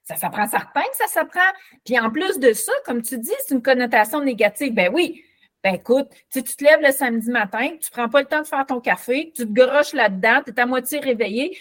[0.04, 1.40] Ça s'apprend certain que ça s'apprend.
[1.86, 4.74] Puis en plus de ça, comme tu dis, c'est une connotation négative.
[4.74, 5.24] Ben oui,
[5.64, 8.48] ben écoute, si tu te lèves le samedi matin, tu prends pas le temps de
[8.48, 11.58] faire ton café, tu te groches là-dedans, tu es à moitié réveillé,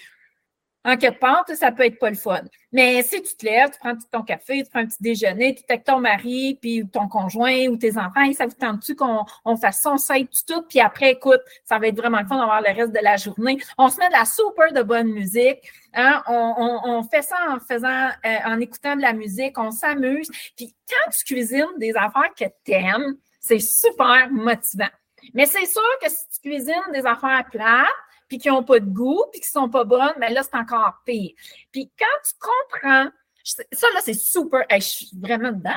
[0.85, 2.41] en quelque part, ça peut être pas le fun.
[2.73, 5.63] Mais si tu te lèves, tu prends ton café, tu prends un petit déjeuner, tu
[5.63, 9.57] es avec ton mari, puis ton conjoint ou tes enfants, ça vous tente-tu qu'on on
[9.57, 12.73] fasse ça, on tout, puis après, écoute, ça va être vraiment le fun d'avoir le
[12.75, 13.59] reste de la journée.
[13.77, 15.61] On se met de la super de bonne musique,
[15.95, 16.23] hein?
[16.27, 20.29] on, on, fait ça en faisant, euh, en écoutant de la musique, on s'amuse.
[20.57, 23.17] Puis quand tu cuisines des affaires que tu aimes,
[23.49, 24.91] c'est super motivant.
[25.35, 27.89] Mais c'est sûr que si tu cuisines des affaires plates,
[28.29, 30.57] puis qui n'ont pas de goût, puis qui ne sont pas bonnes, mais là, c'est
[30.57, 31.33] encore pire.
[31.73, 33.11] Puis quand tu comprends,
[33.43, 34.65] ça, là, c'est super.
[34.71, 35.71] je suis vraiment dedans.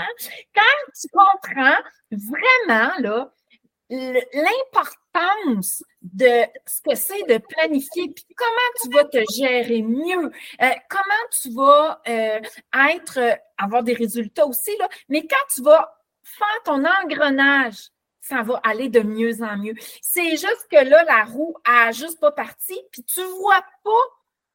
[0.54, 1.78] Quand tu comprends
[2.12, 3.32] vraiment, là,
[3.90, 10.32] l'importance de ce que c'est de planifier, puis comment tu vas te gérer mieux,
[10.62, 12.40] euh, comment tu vas euh,
[12.90, 16.01] être, euh, avoir des résultats aussi, là, mais quand tu vas
[16.38, 17.92] faire ton engrenage,
[18.22, 19.74] ça va aller de mieux en mieux.
[20.02, 24.04] C'est juste que là, la roue a juste pas parti, puis tu vois pas,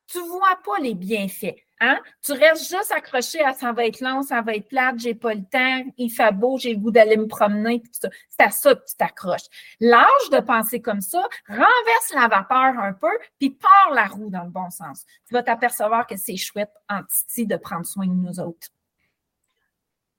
[0.06, 1.56] tu vois pas les bienfaits.
[1.80, 2.00] Hein?
[2.22, 5.34] Tu restes juste accroché à ça va être long, ça va être plate, j'ai pas
[5.34, 8.08] le temps, il fait beau, j'ai le goût d'aller me promener, C'est
[8.38, 9.48] à ça que tu t'accroches.
[9.80, 14.44] L'âge de penser comme ça, renverse la vapeur un peu, puis part la roue dans
[14.44, 15.04] le bon sens.
[15.28, 18.68] Tu vas t'apercevoir que c'est chouette en titi de prendre soin de nous autres.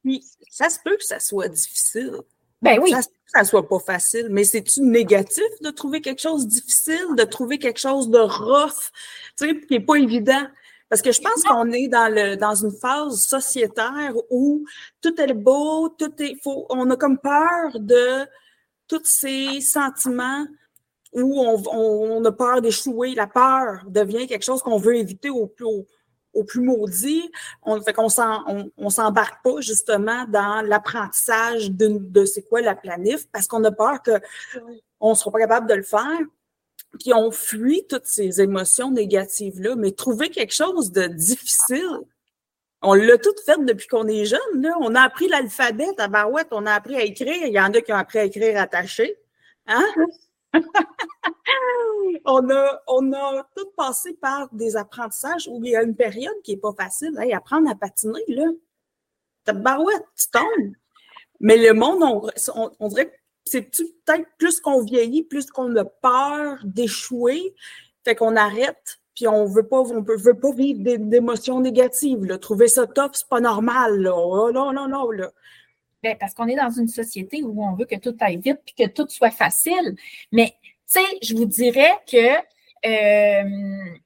[0.04, 2.18] Puis, ça se peut que ça soit difficile.
[2.62, 2.92] Ben oui.
[2.92, 6.46] Ça se peut que ça soit pas facile, mais c'est-tu négatif de trouver quelque chose
[6.46, 8.92] de difficile, de trouver quelque chose de rough,
[9.38, 10.48] tu sais, qui n'est pas évident?
[10.90, 14.66] Parce que je pense qu'on est dans le dans une phase sociétaire où
[15.02, 16.66] tout est beau, tout est faux.
[16.70, 18.26] On a comme peur de
[18.88, 20.46] tous ces sentiments
[21.12, 23.16] où on, on, a peur d'échouer.
[23.16, 25.86] La peur devient quelque chose qu'on veut éviter au plus au,
[26.44, 27.32] plus maudit.
[27.64, 33.28] On fait on, on s'embarque pas justement dans l'apprentissage de, de c'est quoi la planif
[33.32, 34.20] parce qu'on a peur que
[35.00, 36.20] on sera pas capable de le faire
[37.00, 42.00] qui ont fui toutes ces émotions négatives-là, mais trouver quelque chose de difficile.
[42.82, 44.40] On l'a tout fait depuis qu'on est jeune.
[44.56, 44.76] Là.
[44.80, 47.46] On a appris l'alphabet à Barouette, on a appris à écrire.
[47.46, 49.18] Il y en a qui ont appris à écrire attaché.
[49.68, 49.84] Hein?
[52.40, 56.36] on, a, on a tout passé par des apprentissages où il y a une période
[56.44, 57.18] qui n'est pas facile.
[57.20, 58.46] Hey, apprendre à patiner, là.
[59.44, 60.74] T'as barouette, tu tombes.
[61.40, 65.86] Mais le monde, on, on dirait que c'est peut-être plus qu'on vieillit, plus qu'on a
[65.86, 67.56] peur d'échouer,
[68.04, 72.38] fait qu'on arrête, puis on veut pas, on veut pas vivre d'émotions négatives.
[72.40, 74.02] Trouver ça top, c'est pas normal.
[74.02, 74.16] Là.
[74.16, 75.32] Oh, non, non, non, là.
[76.04, 78.76] Bien, parce qu'on est dans une société où on veut que tout aille vite puis
[78.76, 79.96] que tout soit facile.
[80.32, 80.54] Mais,
[80.92, 82.38] tu sais, je vous dirais que,
[82.86, 83.98] euh,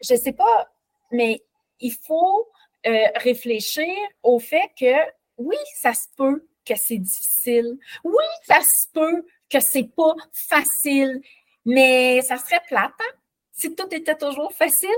[0.00, 0.68] je sais pas,
[1.10, 1.42] mais
[1.80, 2.48] il faut
[2.86, 3.92] euh, réfléchir
[4.22, 4.94] au fait que,
[5.38, 7.78] oui, ça se peut que c'est difficile.
[8.04, 11.20] Oui, ça se peut que c'est pas facile,
[11.64, 13.18] mais ça serait plate, hein?
[13.52, 14.88] Si tout était toujours facile,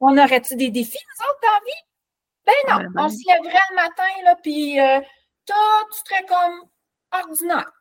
[0.00, 1.82] on aurait-tu des défis, nous autres, dans la vie?
[2.46, 5.00] Ben non, on se lèverait le matin, là, puis euh,
[5.46, 6.68] tout serait comme
[7.12, 7.79] ordinaire.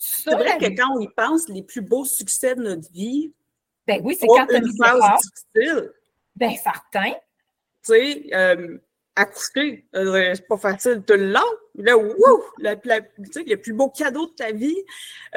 [0.00, 3.32] C'est vrai que quand on y pense, les plus beaux succès de notre vie,
[3.86, 5.20] ben oui, c'est quand une phase
[5.54, 5.92] difficile.
[6.36, 7.12] Ben certain.
[7.84, 8.78] Tu sais, euh,
[9.16, 11.40] accoucher, euh, c'est pas facile tout le long.
[11.74, 14.76] Là, wouh, le, le plus beau cadeau de ta vie,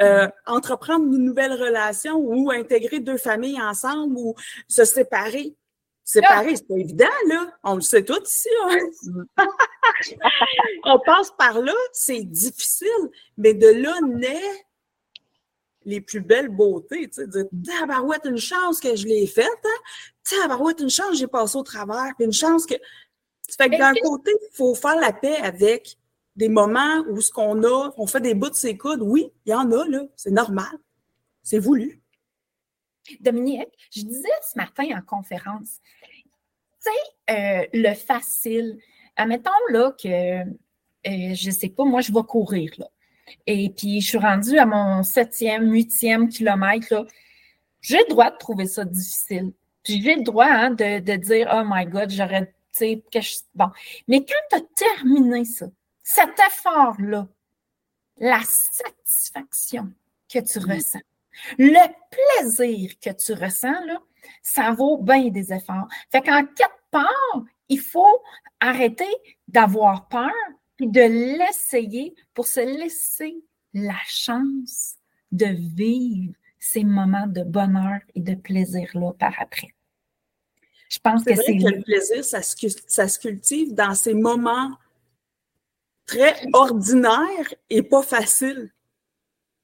[0.00, 4.34] euh, entreprendre une nouvelle relation ou intégrer deux familles ensemble ou
[4.68, 5.54] se séparer.
[6.06, 7.52] Séparer, c'est pas évident, là.
[7.64, 8.48] On le sait tous ici.
[8.64, 9.24] Hein.
[10.84, 14.66] On passe par là, c'est difficile, mais de là naît
[15.84, 17.08] les plus belles beautés.
[17.08, 19.80] Tu sais, dire, tabarouette, une chance que je l'ai faite, hein?
[20.22, 22.76] Tabarouette, une chance que j'ai passé au travers, puis une chance que
[23.58, 25.98] fait que d'un côté, il faut faire la paix avec
[26.36, 29.02] des moments où ce qu'on a, on fait des bouts de ses coudes.
[29.02, 30.02] Oui, il y en a, là.
[30.14, 30.70] C'est normal.
[31.42, 32.00] C'est voulu.
[33.20, 35.80] Dominique, je disais ce matin en conférence,
[36.82, 36.90] tu sais,
[37.30, 38.78] euh, le facile.
[39.16, 42.86] Admettons, là, que, euh, je sais pas, moi, je vais courir, là.
[43.46, 47.04] Et puis, je suis rendue à mon septième, huitième kilomètre, là.
[47.80, 49.52] J'ai le droit de trouver ça difficile.
[49.84, 52.52] J'ai le droit hein, de, de dire, oh my God, j'aurais
[53.54, 53.70] bon.
[54.08, 55.66] Mais quand tu as terminé ça,
[56.02, 57.28] cet effort-là,
[58.18, 59.92] la satisfaction
[60.32, 61.00] que tu ressens,
[61.58, 63.98] le plaisir que tu ressens, là,
[64.42, 65.88] ça vaut bien des efforts.
[66.10, 68.22] Fait qu'en quelque part, il faut
[68.60, 69.04] arrêter
[69.48, 70.30] d'avoir peur
[70.80, 73.36] et de l'essayer pour se laisser
[73.74, 74.96] la chance
[75.32, 79.74] de vivre ces moments de bonheur et de plaisir-là par après.
[80.88, 81.54] Je pense que c'est.
[81.54, 84.70] le plaisir, ça se, cultive dans ces moments
[86.06, 88.72] très ordinaires et pas faciles.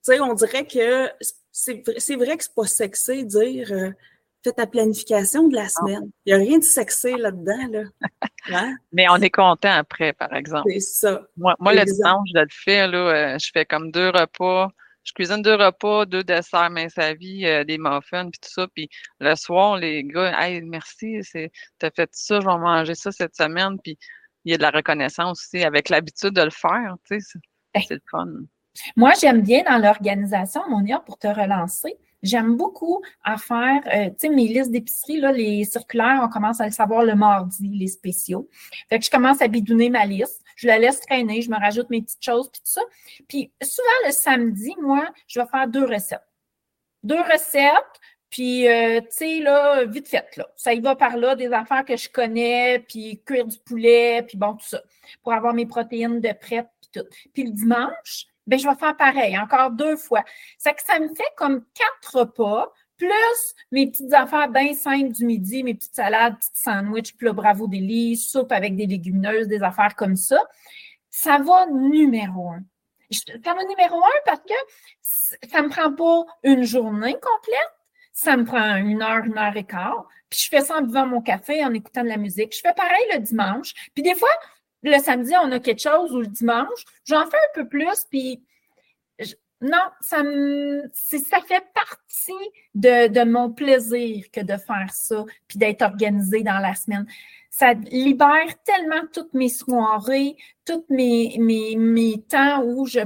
[0.05, 1.09] Tu sais, on dirait que
[1.53, 3.91] c'est vrai que c'est pas sexy de dire euh,
[4.43, 6.11] fais ta planification de la semaine.
[6.25, 7.69] Il n'y a rien de sexy là-dedans.
[7.71, 7.83] Là.
[8.51, 8.75] Hein?
[8.91, 10.69] Mais on est content après, par exemple.
[10.73, 11.23] C'est ça.
[11.37, 14.69] Moi, moi le dimanche, je le fais, là, euh, je fais comme deux repas
[15.05, 18.69] je cuisine deux repas, deux desserts mince à vie, euh, des muffins, puis tout ça.
[18.69, 18.89] Puis
[19.21, 21.21] le soir, les gars, hey, merci,
[21.79, 23.79] t'as fait ça, je vais manger ça cette semaine.
[23.83, 23.99] Puis
[24.45, 27.39] il y a de la reconnaissance aussi avec l'habitude de le faire, tu sais,
[27.75, 28.29] c'est le fun.
[28.97, 34.15] Moi, j'aime bien dans l'organisation, Monia, pour te relancer, J'aime beaucoup à faire, euh, tu
[34.19, 37.89] sais, mes listes d'épicerie, là, les circulaires, on commence à le savoir le mardi, les
[37.89, 38.49] spéciaux.
[38.89, 40.41] Fait que je commence à bidouner ma liste.
[40.55, 42.83] Je la laisse traîner, je me rajoute mes petites choses, puis tout ça.
[43.29, 46.23] Puis souvent, le samedi, moi, je vais faire deux recettes.
[47.03, 50.47] Deux recettes, puis, euh, tu sais, là, vite fait, là.
[50.55, 54.39] Ça y va par là, des affaires que je connais, puis cuire du poulet, puis
[54.39, 54.81] bon, tout ça,
[55.25, 57.09] pour avoir mes protéines de prête, puis tout.
[57.35, 60.25] Puis le dimanche, ben je vais faire pareil, encore deux fois.
[60.59, 65.25] C'est que ça me fait comme quatre repas, plus mes petites affaires bien simples du
[65.25, 69.63] midi, mes petites salades, petites sandwichs, puis le bravo délice, soupe avec des légumineuses, des
[69.63, 70.41] affaires comme ça.
[71.11, 72.63] Ça va numéro un.
[73.11, 74.55] Ça va numéro un parce que
[75.49, 77.73] ça me prend pas une journée complète,
[78.13, 80.07] ça me prend une heure, une heure et quart.
[80.31, 82.55] Puis je fais ça en buvant mon café, en écoutant de la musique.
[82.57, 83.75] Je fais pareil le dimanche.
[83.95, 84.31] Puis des fois,
[84.83, 88.43] le samedi, on a quelque chose ou le dimanche, j'en fais un peu plus, puis
[89.63, 95.59] non, ça, me, ça fait partie de, de, mon plaisir que de faire ça, puis
[95.59, 97.07] d'être organisé dans la semaine.
[97.49, 103.01] Ça libère tellement toutes mes soirées, tous mes, mes, mes temps où je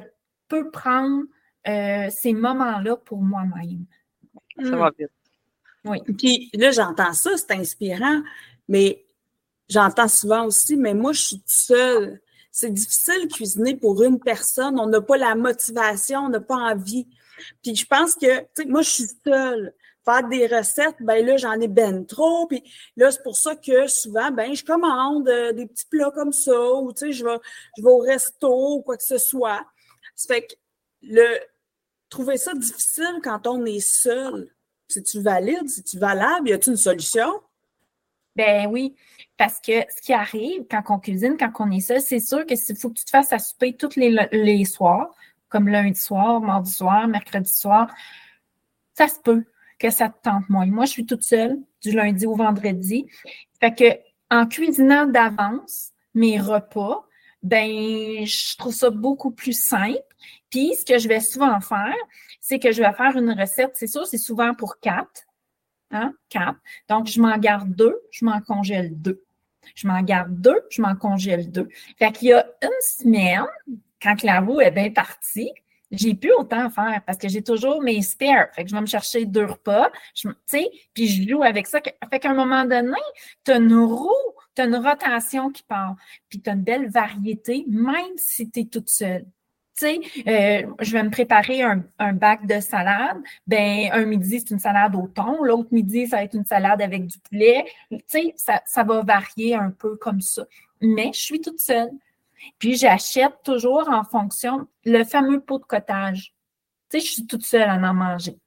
[0.48, 1.24] peux prendre
[1.68, 3.84] euh, ces moments-là pour moi-même.
[4.62, 5.10] Ça va vite.
[5.84, 5.98] Oui.
[6.16, 8.22] Puis là, j'entends ça, c'est inspirant,
[8.68, 9.05] mais
[9.68, 12.20] j'entends souvent aussi, mais moi, je suis seule.
[12.50, 14.80] C'est difficile cuisiner pour une personne.
[14.80, 17.06] On n'a pas la motivation, on n'a pas envie.
[17.62, 19.74] Puis je pense que, tu sais, moi, je suis seule.
[20.04, 22.46] Faire des recettes, ben là, j'en ai ben trop.
[22.46, 22.62] Puis
[22.96, 26.72] là, c'est pour ça que souvent, ben, je commande euh, des petits plats comme ça,
[26.74, 27.38] ou tu sais, je vais,
[27.76, 29.66] je vais au resto ou quoi que ce soit.
[30.14, 30.54] Ça fait que
[31.02, 31.26] le
[32.08, 34.48] trouver ça difficile quand on est seul.
[34.88, 35.68] C'est-tu valide?
[35.68, 36.48] C'est-tu valable?
[36.48, 37.40] Y a-t-il une solution?
[38.36, 38.94] Ben oui,
[39.38, 42.54] parce que ce qui arrive quand on cuisine, quand on est seul, c'est sûr que
[42.54, 45.14] s'il faut que tu te fasses à souper tous les, les soirs,
[45.48, 47.92] comme lundi soir, mardi soir, mercredi soir,
[48.94, 49.44] ça se peut
[49.78, 50.66] que ça te tente moins.
[50.66, 53.06] Moi, je suis toute seule du lundi au vendredi.
[53.60, 53.98] Fait que
[54.30, 57.06] en cuisinant d'avance mes repas,
[57.42, 60.02] ben je trouve ça beaucoup plus simple.
[60.50, 61.94] Puis ce que je vais souvent faire,
[62.40, 65.22] c'est que je vais faire une recette, c'est sûr, c'est souvent pour quatre.
[65.90, 66.12] Hein?
[66.28, 66.58] Quatre.
[66.88, 69.22] Donc, je m'en garde deux, je m'en congèle deux.
[69.74, 71.68] Je m'en garde deux, je m'en congèle deux.
[71.98, 73.46] Fait qu'il y a une semaine,
[74.00, 75.50] quand la roue est bien partie,
[75.90, 78.48] j'ai plus autant à faire parce que j'ai toujours mes spares.
[78.54, 81.80] Fait que je vais me chercher deux repas, tu sais, puis je joue avec ça.
[82.10, 82.98] Fait qu'à un moment donné,
[83.44, 84.10] tu as une roue,
[84.54, 85.96] tu as une rotation qui part,
[86.28, 89.26] puis tu as une belle variété, même si tu es toute seule
[89.76, 93.18] tu sais, euh, je vais me préparer un, bac de salade.
[93.46, 95.42] Ben, un midi, c'est une salade au thon.
[95.42, 97.66] L'autre midi, ça va être une salade avec du poulet.
[97.90, 100.44] Tu sais, ça, va varier un peu comme ça.
[100.80, 101.90] Mais je suis toute seule.
[102.58, 106.34] Puis, j'achète toujours en fonction le fameux pot de cottage.
[106.90, 108.38] Tu sais, je suis toute seule à en manger.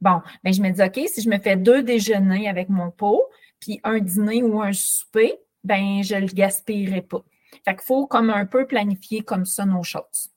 [0.00, 3.24] Bon, ben, je me dis, OK, si je me fais deux déjeuners avec mon pot,
[3.58, 7.22] puis un dîner ou un souper, ben, je le gaspillerai pas.
[7.64, 10.30] Fait qu'il faut comme un peu planifier comme ça nos choses.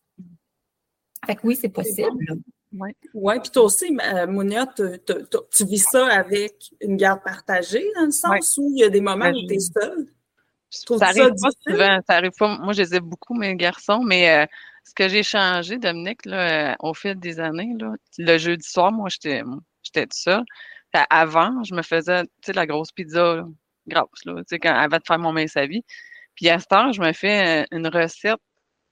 [1.25, 2.11] Fait que oui, c'est possible.
[2.73, 8.05] Oui, ouais, puis toi aussi, euh, Mounia, tu vis ça avec une garde partagée, dans
[8.05, 10.07] le sens où il y a des moments où tu es seule?
[10.71, 12.57] Ça arrive pas souvent, ça arrive pas.
[12.57, 14.45] Moi, je les ai beaucoup, mes garçons, mais euh,
[14.83, 18.91] ce que j'ai changé, Dominique, là, euh, au fil des années, là, le jeudi soir,
[18.91, 19.43] moi, j'étais
[19.83, 20.43] j'étais tout seul.
[21.11, 23.45] avant, je me faisais, tu sais, la grosse pizza
[23.87, 25.83] grosse, là, tu sais, quand, avant de faire mon mince à vie.
[26.35, 28.39] Puis à ce temps, je me fais une recette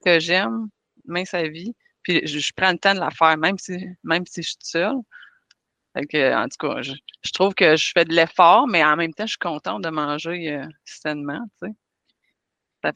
[0.04, 0.68] que j'aime,
[1.06, 4.42] mince à vie, puis je, prends le temps de la faire, même si, même si
[4.42, 4.96] je suis seule.
[5.94, 6.94] Fait en tout cas, je,
[7.32, 10.52] trouve que je fais de l'effort, mais en même temps, je suis contente de manger
[10.52, 11.74] euh, sainement, tu sais.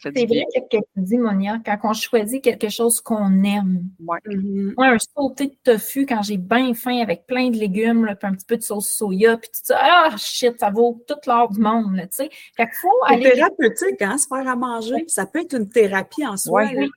[0.03, 3.85] C'est vrai ce que tu dis, Monia, quand on choisit quelque chose qu'on aime.
[4.01, 4.19] Ouais.
[4.27, 4.75] Mm-hmm.
[4.77, 8.29] Moi, un sauté de tofu quand j'ai bien faim avec plein de légumes, là, puis
[8.29, 11.51] un petit peu de sauce soya, puis tout ça, ah shit, ça vaut toute l'or
[11.51, 12.31] du monde, tu sais.
[12.57, 13.31] Fait qu'il faut aller.
[13.31, 15.05] thérapeutique, hein, se faire à manger.
[15.07, 16.65] Ça peut être une thérapie en soi.
[16.75, 16.91] Oui,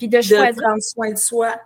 [0.00, 0.54] puis de, choisir.
[0.54, 1.60] prendre soin de soi.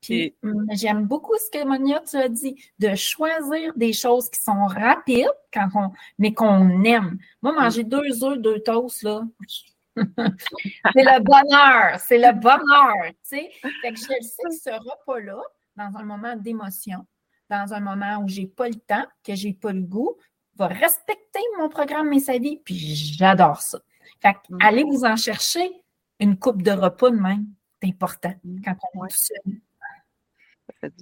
[0.00, 0.36] Puis
[0.70, 5.26] j'aime beaucoup ce que Monia tu as dit, de choisir des choses qui sont rapides,
[5.52, 7.18] quand on, mais qu'on aime.
[7.42, 9.22] Moi, manger deux œufs, deux toasts, là,
[9.96, 13.50] c'est le bonheur, c'est le bonheur, tu sais.
[13.82, 15.40] Fait que je sais que ce repas-là,
[15.76, 17.04] dans un moment d'émotion,
[17.50, 20.16] dans un moment où j'ai pas le temps, que j'ai pas le goût,
[20.56, 23.80] va respecter mon programme Mais sa vie, puis j'adore ça.
[24.20, 24.58] Fait que mm.
[24.62, 25.81] allez vous en chercher
[26.22, 27.46] une coupe de repas de même.
[27.82, 29.54] C'est important quand on est tout seul.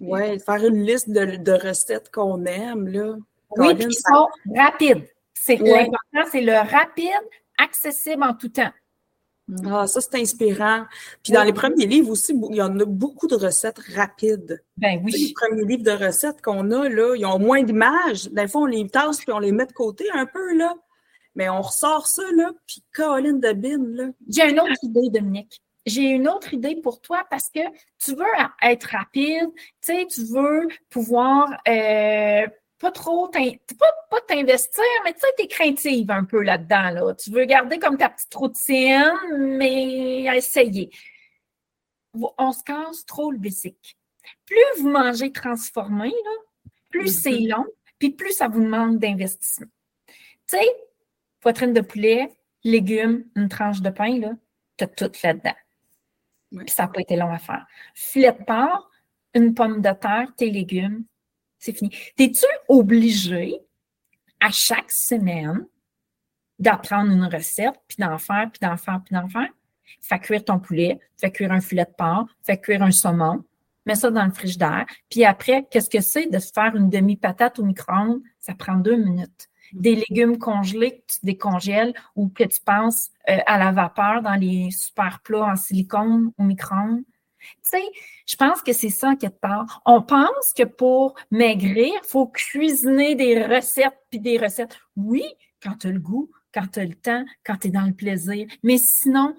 [0.00, 3.16] Oui, faire une liste de, recettes qu'on aime, là.
[3.56, 5.08] Oui, qui sont rapides.
[5.34, 7.28] C'est L'important, c'est le rapide,
[7.58, 8.72] accessible en tout temps.
[9.48, 9.72] Mm.
[9.72, 10.84] Ah, ça, c'est inspirant.
[11.22, 14.62] Puis dans les premiers livres aussi, il y en a beaucoup de recettes rapides.
[14.76, 15.12] Ben oui.
[15.12, 18.28] Les premiers livres de recettes qu'on a, là, ils ont moins d'images.
[18.30, 20.74] Des fois, on les tasse puis on les met de côté un peu, là.
[21.34, 24.04] Mais on ressort ça, là, puis Caroline de Bine, là.
[24.28, 25.60] J'ai une autre idée, Dominique.
[25.86, 27.60] J'ai une autre idée pour toi parce que
[27.98, 28.24] tu veux
[28.62, 32.46] être rapide, tu sais, tu veux pouvoir euh,
[32.78, 36.90] pas trop, pas, pas t'investir, mais tu sais, t'es craintive un peu là-dedans.
[36.90, 37.14] Là.
[37.14, 40.90] Tu veux garder comme ta petite routine, mais essayer.
[42.14, 43.96] On se casse trop le basic.
[44.46, 47.22] Plus vous mangez transformé, là, plus mm-hmm.
[47.22, 47.66] c'est long,
[47.98, 49.66] puis plus ça vous demande d'investissement.
[50.06, 50.66] Tu sais,
[51.40, 52.30] poitrine de poulet,
[52.64, 54.32] légumes, une tranche de pain, là,
[54.76, 55.54] tu as tout là-dedans.
[56.50, 57.66] Puis ça n'a pas été long à faire.
[57.94, 58.90] Filet de porc,
[59.34, 61.04] une pomme de terre, tes légumes,
[61.58, 61.94] c'est fini.
[62.16, 63.60] T'es-tu obligé
[64.40, 65.66] à chaque semaine
[66.58, 69.48] d'apprendre une recette, puis d'en faire, puis d'en faire, puis d'en faire?
[70.00, 73.44] Fais cuire ton poulet, fais cuire un filet de porc, fais cuire un saumon,
[73.86, 74.86] mets ça dans le frigidaire.
[75.08, 78.22] Puis après, qu'est-ce que c'est de se faire une demi-patate au micro-ondes?
[78.38, 79.49] Ça prend deux minutes.
[79.72, 84.34] Des légumes congelés que tu décongèles ou que tu penses euh, à la vapeur dans
[84.34, 87.04] les super plats en silicone au micro-ondes.
[87.40, 87.84] Tu sais,
[88.26, 89.80] je pense que c'est ça quelque part.
[89.86, 94.78] On pense que pour maigrir, il faut cuisiner des recettes puis des recettes.
[94.96, 95.24] Oui,
[95.62, 97.94] quand tu as le goût, quand tu as le temps, quand tu es dans le
[97.94, 98.46] plaisir.
[98.62, 99.34] Mais sinon,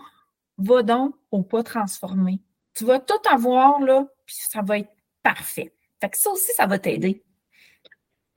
[0.58, 2.41] va donc au pas transformé.
[2.74, 4.91] Tu vas tout avoir là, puis ça va être
[5.24, 5.74] parfait.
[6.00, 7.24] Fait que ça aussi, ça va t'aider.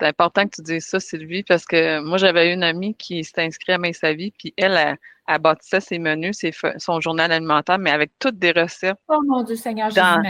[0.00, 3.42] C'est important que tu dises ça, Sylvie, parce que moi, j'avais une amie qui s'est
[3.42, 7.78] inscrite à Main Sa Vie, puis elle, elle, bâtissait ses menus, ses, son journal alimentaire,
[7.78, 8.96] mais avec toutes des recettes.
[9.08, 10.22] Oh mon Dieu Seigneur, dans...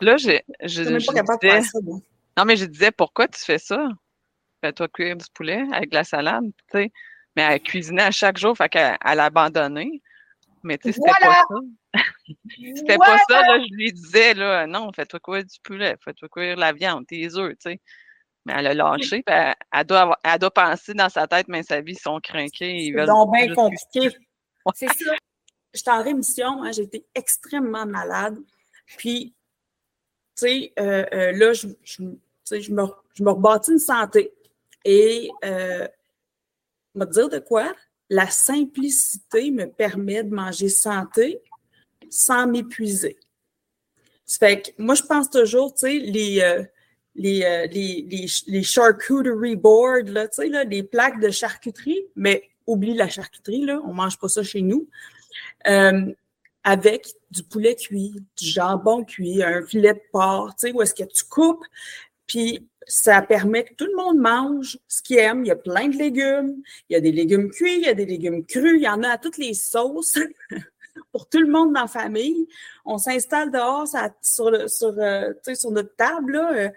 [0.00, 1.62] Là, je, je, je, disais,
[2.38, 3.88] non, mais je disais, pourquoi tu fais ça?
[4.60, 6.92] Fais-toi cuire du poulet avec de la salade, tu sais.
[7.34, 10.00] Mais elle cuisinait à chaque jour, fait qu'elle elle a abandonné.
[10.62, 11.54] Mais tu sais, c'était pas ça.
[12.76, 16.56] c'était pas ça, là, je lui disais, là, non, fais-toi cuire du poulet, fais-toi cuire
[16.56, 17.80] la viande, tes œufs, tu sais.
[18.48, 19.22] Mais elle a lâché.
[19.26, 22.18] Elle, elle, doit avoir, elle doit penser dans sa tête, mais sa vie, ils sont
[22.20, 22.92] craqués.
[22.96, 24.16] C'est donc bien compliqué.
[24.74, 25.12] C'est ça.
[25.74, 28.38] J'étais en rémission, hein, j'ai été extrêmement malade.
[28.96, 29.34] Puis,
[30.34, 32.02] tu sais, euh, euh, là, je, je,
[32.50, 34.32] je, me, je me rebâtis une santé.
[34.84, 35.86] Et, euh,
[36.94, 37.74] me dire de quoi?
[38.08, 41.42] La simplicité me permet de manger santé
[42.08, 43.18] sans m'épuiser.
[44.24, 46.62] Ça fait que moi, je pense toujours, tu sais, les, euh,
[47.18, 52.04] les, euh, les, les, les, charcuterie boards, là, tu sais, là, les plaques de charcuterie,
[52.14, 54.88] mais oublie la charcuterie, là, on mange pas ça chez nous.
[55.66, 56.12] Euh,
[56.62, 60.94] avec du poulet cuit, du jambon cuit, un filet de porc, tu sais, où est-ce
[60.94, 61.64] que tu coupes,
[62.26, 65.44] puis ça permet que tout le monde mange ce qu'il aime.
[65.44, 67.94] Il y a plein de légumes, il y a des légumes cuits, il y a
[67.94, 70.18] des légumes crus, il y en a à toutes les sauces.
[71.12, 72.48] pour tout le monde dans la famille.
[72.84, 73.86] On s'installe dehors
[74.20, 76.72] sur, euh, sur notre table, là,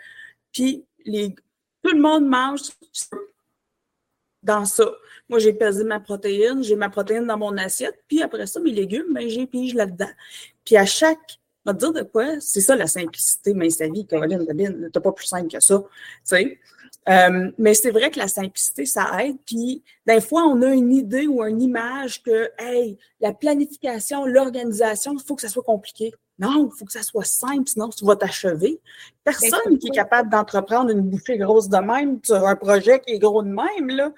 [0.51, 1.33] puis les,
[1.83, 2.61] tout le monde mange
[4.43, 4.91] dans ça.
[5.29, 8.71] Moi, j'ai pesé ma protéine, j'ai ma protéine dans mon assiette, puis après ça, mes
[8.71, 10.09] légumes, ben, j'ai pige là-dedans.
[10.65, 14.05] Puis à chaque, va te dire de quoi, c'est ça la simplicité, mais sa vie,
[14.05, 15.83] Caroline t'as pas plus simple que ça.
[17.09, 19.37] Euh, mais c'est vrai que la simplicité, ça aide.
[19.45, 25.13] Puis, des fois, on a une idée ou une image que, hey, la planification, l'organisation,
[25.13, 26.13] il faut que ça soit compliqué.
[26.41, 28.79] Non, il faut que ça soit simple, sinon tu vas t'achever.
[29.23, 33.19] Personne qui est capable d'entreprendre une bouffée grosse de même sur un projet qui est
[33.19, 34.11] gros de même, là.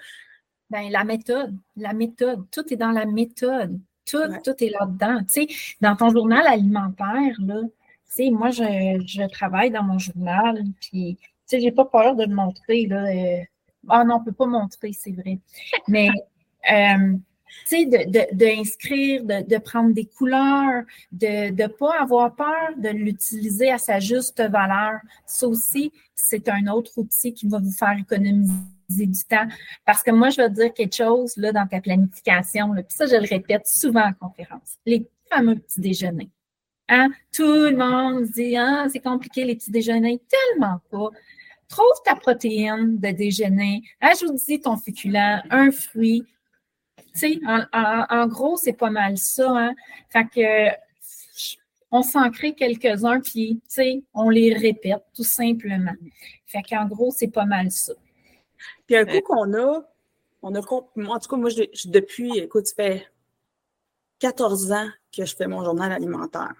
[0.69, 3.77] Bien, la méthode, la méthode, tout est dans la méthode.
[4.05, 5.19] Tout, tout est là-dedans.
[5.19, 5.47] Tu sais,
[5.81, 7.69] dans ton journal alimentaire, là, tu
[8.07, 12.23] sais, moi, je, je, travaille dans mon journal, puis, tu sais, j'ai pas peur de
[12.23, 13.05] le montrer, là.
[13.05, 13.43] Euh,
[13.89, 15.39] ah non, on peut pas montrer, c'est vrai.
[15.89, 16.09] Mais,
[16.71, 17.17] euh,
[17.67, 23.77] tu sais, d'inscrire, de, prendre des couleurs, de ne pas avoir peur de l'utiliser à
[23.77, 24.99] sa juste valeur.
[25.25, 28.53] Ça aussi, c'est un autre outil qui va vous faire économiser
[28.89, 29.47] du temps.
[29.85, 33.27] Parce que moi, je vais dire quelque chose dans ta planification, puis ça, je le
[33.27, 34.77] répète souvent en conférence.
[34.85, 36.29] Les fameux petits déjeuners.
[36.89, 37.09] Hein?
[37.31, 40.21] Tout le monde dit Ah, c'est compliqué les petits déjeuners.
[40.29, 41.09] Tellement pas.
[41.69, 46.23] Trouve ta protéine de déjeuner, ajoute-y ton féculent, un fruit,
[47.19, 47.39] sais,
[47.73, 49.49] en, gros, c'est pas mal ça.
[49.49, 49.73] Hein?
[50.09, 50.83] Fait que
[51.91, 53.61] on s'en crée quelques-uns, puis
[54.15, 55.93] on les répète tout simplement.
[56.47, 57.93] Fait qu'en gros, c'est pas mal ça.
[58.87, 59.83] Puis un coup qu'on a,
[60.41, 63.07] on a, en tout cas, moi, je, depuis, écoute, ça fait
[64.19, 66.53] 14 ans que je fais mon journal alimentaire.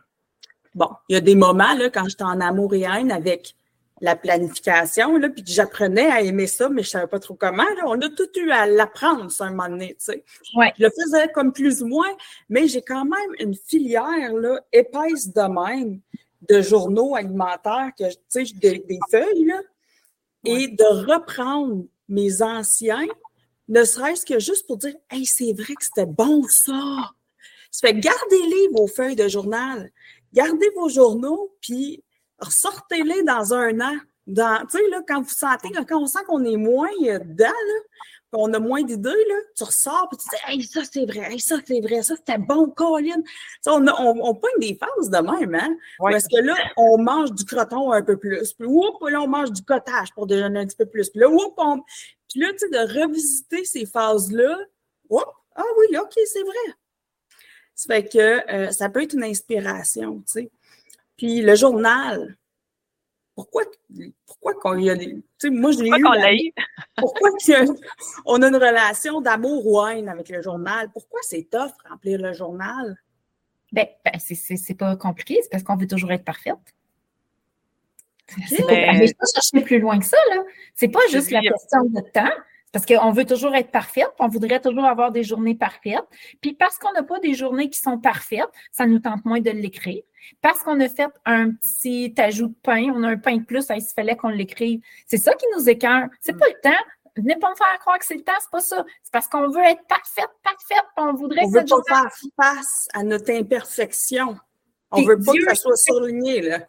[0.76, 3.56] Bon, il y a des moments, là, quand j'étais en amour et haine avec
[4.04, 7.64] la planification, là, puis que j'apprenais à aimer ça, mais je savais pas trop comment.
[7.86, 10.26] On a tout eu à l'apprendre, ça, un moment donné, tu sais.
[10.54, 12.12] Je le faisais comme plus ou moins,
[12.50, 16.02] mais j'ai quand même une filière, là, épaisse de même,
[16.50, 19.62] de journaux alimentaires, que, tu sais, des, des feuilles, là,
[20.44, 23.08] et de reprendre mes anciens,
[23.70, 27.14] ne serait-ce que juste pour dire, hey, c'est vrai que c'était bon, ça.
[27.72, 29.90] Ça fait gardez-les, vos feuilles de journal.
[30.34, 32.04] Gardez vos journaux, puis
[32.40, 33.96] ressortez-les dans un an.
[34.26, 37.80] Dans, tu sais, là, quand vous sentez, quand on sent qu'on est moins dedans, là,
[38.32, 41.40] qu'on a moins d'idées, là, tu ressors et tu dis Hey, ça c'est vrai, hey,
[41.40, 43.22] ça c'est vrai, ça c'était bon, Colin.
[43.68, 45.76] on, on, on pogne des phases de même, hein?
[46.00, 48.54] Parce que là, on mange du croton un peu plus.
[48.54, 48.68] Puis
[49.12, 51.10] là, on mange du cottage pour déjeuner un petit peu plus.
[51.10, 51.82] Puis là, on...
[52.30, 54.58] Puis là, tu sais, de revisiter ces phases-là,
[55.56, 56.76] ah oui, OK, c'est vrai.
[57.76, 60.52] Ça fait que euh, ça peut être une inspiration, tu sais.
[61.18, 62.38] Puis le journal,
[63.36, 63.64] pourquoi,
[64.26, 65.16] pourquoi qu'on y a des.
[65.16, 66.54] Tu sais, moi, je l'ai eu.
[66.98, 67.30] pourquoi
[68.26, 70.90] on a une relation d'amour ou haine avec le journal?
[70.92, 72.98] Pourquoi c'est tough remplir le journal?
[73.72, 76.56] Ben, ben c'est pas compliqué, c'est parce qu'on veut toujours être parfaite.
[78.32, 78.64] Okay.
[78.68, 80.44] Ben, mais je pas chercher plus loin que ça, là.
[80.76, 82.32] C'est pas juste la question de temps.
[82.74, 86.04] Parce qu'on veut toujours être parfaite, on voudrait toujours avoir des journées parfaites.
[86.42, 89.52] Puis parce qu'on n'a pas des journées qui sont parfaites, ça nous tente moins de
[89.52, 90.02] l'écrire.
[90.42, 93.68] Parce qu'on a fait un petit ajout de pain, on a un pain de plus,
[93.70, 94.82] il fallait qu'on l'écrive.
[95.06, 96.08] C'est ça qui nous écœure.
[96.20, 96.84] C'est pas le temps.
[97.16, 98.84] Venez pas me faire croire que c'est le temps, c'est pas ça.
[99.04, 102.12] C'est parce qu'on veut être parfaite, parfaite, on voudrait on veut pas faire
[102.42, 104.36] face à notre imperfection.
[104.90, 106.60] On veut pas que ça soit surligné, là.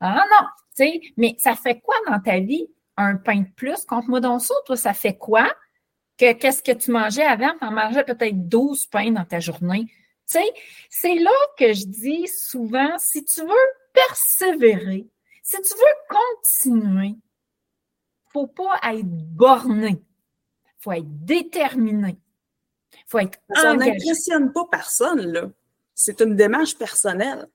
[0.00, 2.68] Ah non, tu sais, mais ça fait quoi dans ta vie?
[2.98, 3.84] Un pain de plus?
[3.84, 5.50] Compte-moi dans ça, toi, ça fait quoi?
[6.18, 7.56] Que qu'est-ce que tu mangeais avant?
[7.58, 9.86] Tu en mangeais peut-être 12 pains dans ta journée.
[10.30, 10.52] Tu sais,
[10.90, 15.06] c'est là que je dis souvent, si tu veux persévérer,
[15.42, 17.14] si tu veux continuer,
[18.32, 20.02] faut pas être borné.
[20.78, 22.18] faut être déterminé.
[23.06, 25.50] faut être Ça n'impressionne pas personne, là.
[25.94, 27.48] C'est une démarche personnelle.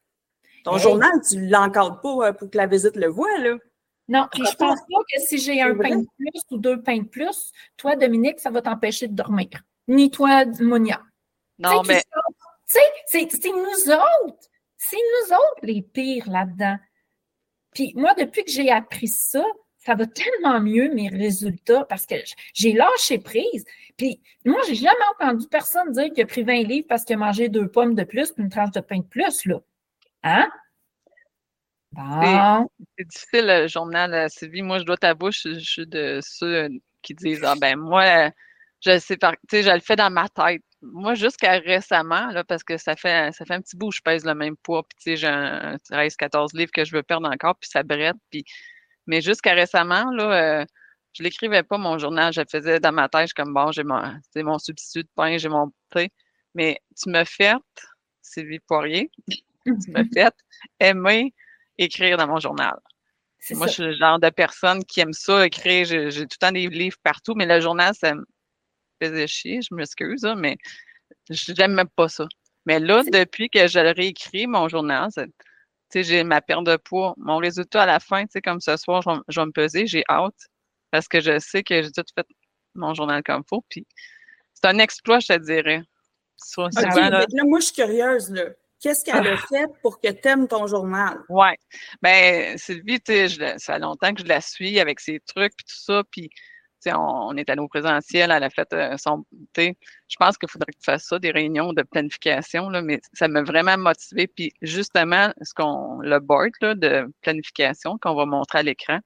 [0.63, 3.57] Ton journal, tu ne l'encadres pas euh, pour que la visite le voie, là.
[4.07, 6.99] Non, puis je pense pas que si j'ai un pain de plus ou deux pains
[6.99, 9.49] de plus, toi, Dominique, ça va t'empêcher de dormir.
[9.87, 11.01] Ni toi, Monia.
[11.59, 12.03] Non, mais.
[12.69, 14.49] Tu sais, c'est nous autres.
[14.77, 16.77] C'est nous autres les pires là-dedans.
[17.73, 19.43] Puis moi, depuis que j'ai appris ça,
[19.77, 22.15] ça va tellement mieux mes résultats parce que
[22.53, 23.65] j'ai lâché prise.
[23.97, 27.19] Puis moi, j'ai jamais entendu personne dire qu'il a pris 20 livres parce qu'il a
[27.19, 29.59] mangé deux pommes de plus puis une tranche de pain de plus, là.
[30.23, 30.49] Hein?
[31.95, 34.61] C'est difficile, le journal, euh, Sylvie.
[34.61, 36.69] Moi, je dois ta bouche, je suis de ceux
[37.01, 38.31] qui disent Ah ben moi,
[38.81, 40.63] je sais pas, tu sais, je le fais dans ma tête.
[40.81, 44.25] Moi, jusqu'à récemment, là, parce que ça fait ça fait un petit bout je pèse
[44.25, 47.55] le même poids, puis tu sais, j'ai un 13-14 livres que je veux perdre encore,
[47.57, 48.17] puis ça brette.
[48.29, 48.43] Puis...
[49.07, 50.65] Mais jusqu'à récemment, là, euh,
[51.13, 54.01] je l'écrivais pas mon journal, je le faisais dans ma tête, comme bon, j'ai mon,
[54.35, 56.11] mon substitut de pain, j'ai mon thé.
[56.55, 57.53] Mais tu me fais,
[58.21, 60.31] Sylvie Poirier, tu me fais
[60.79, 61.33] aimer
[61.77, 62.77] écrire dans mon journal.
[63.51, 65.85] Moi, je suis le genre de personne qui aime ça, écrire.
[65.85, 68.23] J'ai, tout le temps des livres partout, mais le journal, ça me
[69.01, 70.57] faisait chier, je m'excuse, hein, mais
[71.29, 72.25] j'aime même pas ça.
[72.65, 75.09] Mais là, depuis que je réécrit, mon journal,
[75.93, 79.45] j'ai ma perte de poids, mon résultat à la fin, comme ce soir, je vais,
[79.45, 80.47] me peser, j'ai hâte
[80.89, 82.27] parce que je sais que j'ai tout fait
[82.75, 83.63] mon journal comme il faut.
[83.69, 83.85] Puis
[84.53, 85.81] c'est un exploit, je te dirais.
[87.09, 88.29] là, moi, je suis curieuse.
[88.31, 88.45] Là.
[88.83, 91.17] Qu'est-ce qu'elle a fait pour que tu aimes ton journal?
[91.29, 91.47] Oui.
[92.01, 95.63] Ben, Sylvie, tu sais, ça fait longtemps que je la suis avec ses trucs et
[95.63, 96.03] tout ça.
[96.11, 96.37] Puis, tu
[96.81, 99.23] sais, on, est allé au présentiel, elle a fait euh, son.
[99.55, 99.71] Je
[100.19, 103.41] pense qu'il faudrait que tu fasses ça, des réunions de planification, là, mais ça m'a
[103.41, 104.27] vraiment motivé.
[104.27, 108.99] Puis, justement, ce qu'on, le board là, de planification qu'on va montrer à l'écran,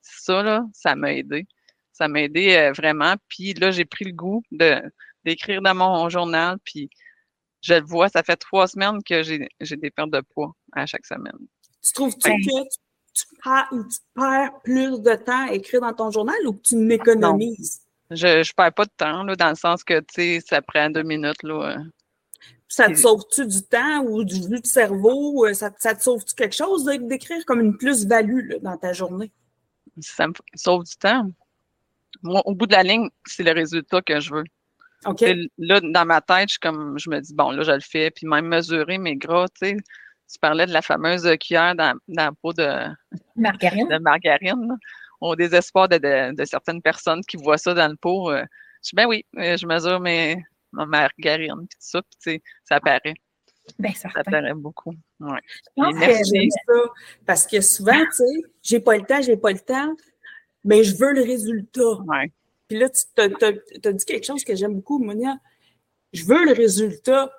[0.00, 1.48] ça, là, ça m'a aidé.
[1.92, 3.16] Ça m'a aidé euh, vraiment.
[3.28, 4.80] Puis là, j'ai pris le goût de
[5.24, 6.58] d'écrire dans mon journal.
[6.64, 6.88] Puis,
[7.64, 11.06] je le vois, ça fait trois semaines que j'ai des pertes de poids à chaque
[11.06, 11.38] semaine.
[11.82, 12.68] Tu trouves-tu que
[13.14, 13.24] tu,
[14.14, 17.80] perds, plus de temps à écrire dans ton journal ou que tu n'économises?
[18.10, 20.90] Je ne perds pas de temps, là, dans le sens que, tu sais, ça prend
[20.90, 21.78] deux minutes, là.
[22.68, 25.46] Ça te sauve-tu du temps ou du, du cerveau?
[25.54, 29.32] Ça, ça te sauve-tu quelque chose d'écrire comme une plus-value dans ta journée?
[30.00, 31.30] Ça me sauve du temps.
[32.22, 34.44] Moi, au bout de la ligne, c'est le résultat que je veux.
[35.58, 38.26] Là, dans ma tête, je, comme, je me dis, bon, là, je le fais, puis
[38.26, 39.76] même mesurer mes gras, tu sais.
[40.32, 42.66] Tu parlais de la fameuse cuillère dans, dans la peau de
[43.36, 44.76] margarine, de margarine
[45.20, 45.98] au désespoir de,
[46.34, 48.32] de, certaines personnes qui voient ça dans le pot.
[48.32, 48.42] je
[48.82, 50.42] dis, ben oui, euh, je mesure mes,
[50.72, 53.14] ma margarine, puis tout ça, puis tu sais, ça apparaît.
[53.78, 54.94] Bien, ça plairait beaucoup.
[55.20, 55.40] Ouais.
[55.76, 56.50] merci.
[56.66, 56.72] Ça,
[57.24, 59.94] parce que souvent, tu sais, j'ai pas le temps, j'ai pas le temps,
[60.64, 62.02] mais je veux le résultat.
[62.06, 62.30] Ouais.
[62.68, 65.38] Puis là, tu as, dit quelque chose que j'aime beaucoup, Monia.
[66.12, 67.32] Je veux le résultat.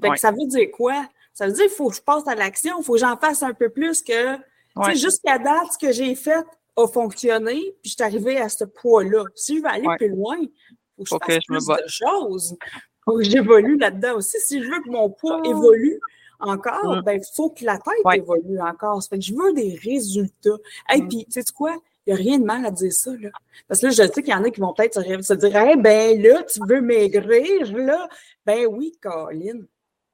[0.00, 1.08] Fait que ça veut dire quoi?
[1.32, 3.42] Ça veut dire qu'il faut que je passe à l'action, il faut que j'en fasse
[3.42, 4.36] un peu plus que.
[4.36, 6.44] Tu sais, jusqu'à date, ce que j'ai fait
[6.76, 9.24] a fonctionné, puis je suis arrivée à ce poids-là.
[9.34, 12.56] Si je veux aller plus loin, il faut que je fasse plus de choses.
[12.60, 14.38] Il faut que j'évolue là-dedans aussi.
[14.40, 15.48] Si je veux que mon poids ah.
[15.48, 15.98] évolue
[16.40, 19.02] encore, il ben, faut que la tête évolue encore.
[19.02, 20.58] Ça fait que je veux des résultats.
[20.94, 21.08] Et mm.
[21.08, 21.76] puis, tu sais quoi?
[22.08, 23.28] Il n'y a rien de mal à dire ça, là.
[23.66, 25.76] Parce que là, je sais qu'il y en a qui vont peut-être se, dire, eh
[25.76, 28.08] ben là, tu veux maigrir, là?
[28.46, 29.60] Ben oui, Colin.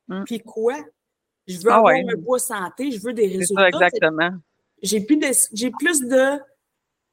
[0.09, 0.25] Mm.
[0.25, 0.75] Puis quoi?
[1.47, 3.71] Je veux ah avoir un poids santé, je veux des résultats.
[3.71, 4.31] Ça, exactement.
[4.83, 6.41] J'ai plus de, j'ai plus de,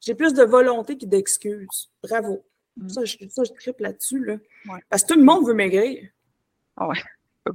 [0.00, 1.88] j'ai plus de volonté que d'excuses.
[2.02, 2.44] Bravo.
[2.76, 2.88] Mm.
[2.88, 4.36] Ça, je, ça, je triple là-dessus, là.
[4.90, 6.08] Parce que tout le monde veut maigrir.
[6.76, 6.96] Ah ouais.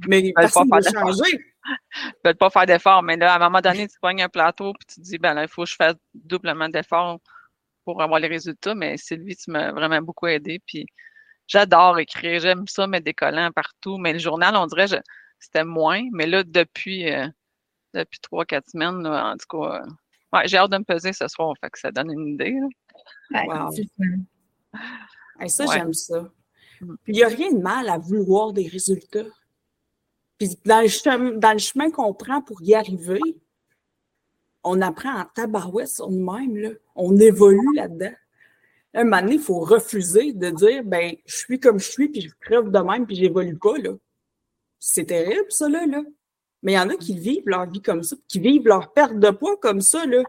[0.06, 1.44] Mais personne ne veut changer.
[2.24, 4.84] ne pas faire d'efforts, mais là, à un moment donné, tu pognes un plateau et
[4.86, 7.18] tu te dis, ben là, il faut que je fasse doublement d'efforts
[7.84, 8.74] pour avoir les résultats.
[8.74, 10.60] Mais Sylvie, tu m'as vraiment beaucoup aidé.
[10.66, 10.86] Puis
[11.46, 13.98] j'adore écrire, j'aime ça, mettre des collants partout.
[13.98, 14.86] Mais le journal, on dirait,
[15.38, 16.02] c'était moins.
[16.12, 17.26] Mais là, depuis, euh,
[17.94, 19.82] depuis trois, quatre semaines, en tout cas,
[20.34, 21.54] euh, j'ai hâte de me peser ce soir.
[21.60, 22.56] Fait que ça donne une idée.
[23.30, 23.70] wow.
[25.48, 26.28] ça, j'aime ça.
[26.80, 26.96] Mm.
[27.04, 29.24] Puis il n'y a rien de mal à vouloir des résultats.
[30.38, 33.20] Puis dans le chemin, dans le chemin qu'on prend pour y arriver,
[34.62, 36.56] on apprend en tabarouette sur nous-mêmes.
[36.56, 36.70] Là.
[36.94, 38.12] On évolue là-dedans.
[38.94, 42.20] un moment donné, il faut refuser de dire ben, je suis comme je suis, puis
[42.20, 43.78] je crève de même, puis j'évolue pas.
[43.78, 43.92] Là.
[44.78, 46.02] C'est terrible, ça, là, là.
[46.62, 49.18] Mais il y en a qui vivent leur vie comme ça, qui vivent leur perte
[49.18, 50.22] de poids comme ça, là.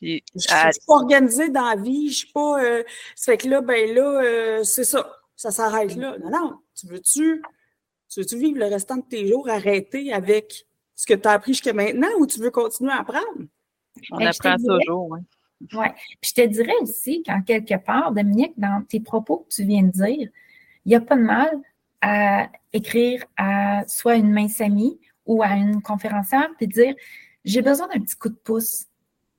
[0.00, 2.62] je ne suis pas organisée dans la vie, je suis pas.
[2.62, 2.82] Euh,
[3.14, 5.14] ça fait que là, ben là, euh, c'est ça.
[5.36, 6.18] Ça s'arrête là.
[6.18, 6.58] Non, non.
[6.74, 7.42] Tu veux-tu
[8.08, 11.52] tu veux-tu vivre le restant de tes jours arrêté avec ce que tu as appris
[11.52, 13.46] jusqu'à maintenant ou tu veux continuer à apprendre?
[14.12, 15.20] On apprend toujours, oui.
[15.72, 15.86] Oui.
[16.20, 19.82] Puis je te dirais aussi qu'en quelque part, Dominique, dans tes propos que tu viens
[19.82, 20.28] de dire,
[20.84, 21.50] il n'y a pas de mal
[22.00, 26.94] à écrire à soit une mince amie ou à une conférencière et dire
[27.44, 28.86] J'ai besoin d'un petit coup de pouce.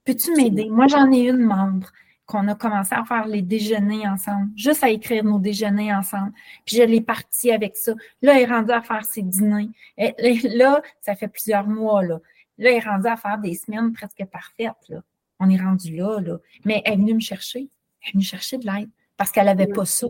[0.04, 0.70] Peux-tu m'aider?
[0.70, 1.90] Moi, j'en ai une membre
[2.30, 6.32] qu'on a commencé à faire les déjeuners ensemble, juste à écrire nos déjeuners ensemble.
[6.64, 7.94] Puis je l'ai parti avec ça.
[8.22, 9.70] Là, elle est rendue à faire ses dîners.
[9.98, 10.14] Et
[10.48, 12.04] là, ça fait plusieurs mois.
[12.04, 12.20] Là,
[12.60, 14.76] là elle est rendue à faire des semaines presque parfaites.
[14.90, 15.02] Là.
[15.40, 16.38] On est rendu là, là.
[16.66, 17.68] Mais elle est venue me chercher.
[18.04, 20.06] Elle est venue chercher de l'aide parce qu'elle n'avait pas ça.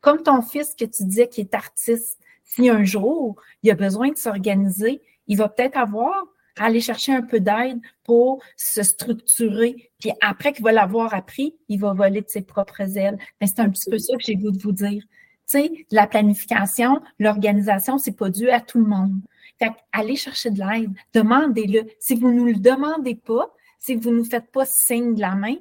[0.00, 4.10] Comme ton fils que tu disais qui est artiste, si un jour il a besoin
[4.10, 6.22] de s'organiser, il va peut-être avoir
[6.56, 9.90] aller chercher un peu d'aide pour se structurer.
[10.00, 13.18] Puis après qu'il va l'avoir appris, il va voler de ses propres ailes.
[13.40, 15.02] Mais c'est un petit peu ça que j'ai goût de vous dire.
[15.46, 19.20] Tu sais, la planification, l'organisation, c'est pas dû à tout le monde.
[19.58, 21.86] Fait allez chercher de l'aide, demandez-le.
[21.98, 25.20] Si vous ne nous le demandez pas, si vous ne nous faites pas signe de
[25.20, 25.56] la main,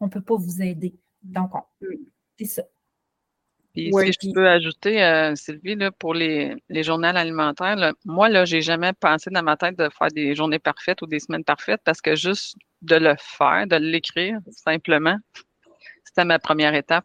[0.00, 0.94] on ne peut pas vous aider.
[1.22, 1.50] Donc,
[2.38, 2.62] c'est ça.
[3.88, 8.28] Puis si je peux ajouter, euh, Sylvie, là, pour les, les journaux alimentaires, là, moi,
[8.28, 11.44] là, j'ai jamais pensé dans ma tête de faire des journées parfaites ou des semaines
[11.44, 15.16] parfaites parce que juste de le faire, de l'écrire, simplement,
[16.04, 17.04] c'était ma première étape.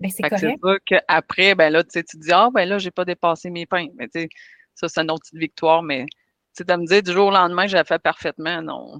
[0.00, 0.60] Ben, c'est correct.
[0.62, 3.50] C'est qu'après, ben là, tu sais, tu te dis, ah, ben là, j'ai pas dépassé
[3.50, 3.88] mes pains.
[3.96, 4.28] Mais tu sais,
[4.74, 6.18] ça, c'est une autre petite victoire, mais tu
[6.52, 8.98] sais, de me dire du jour au lendemain, j'ai fait parfaitement, non.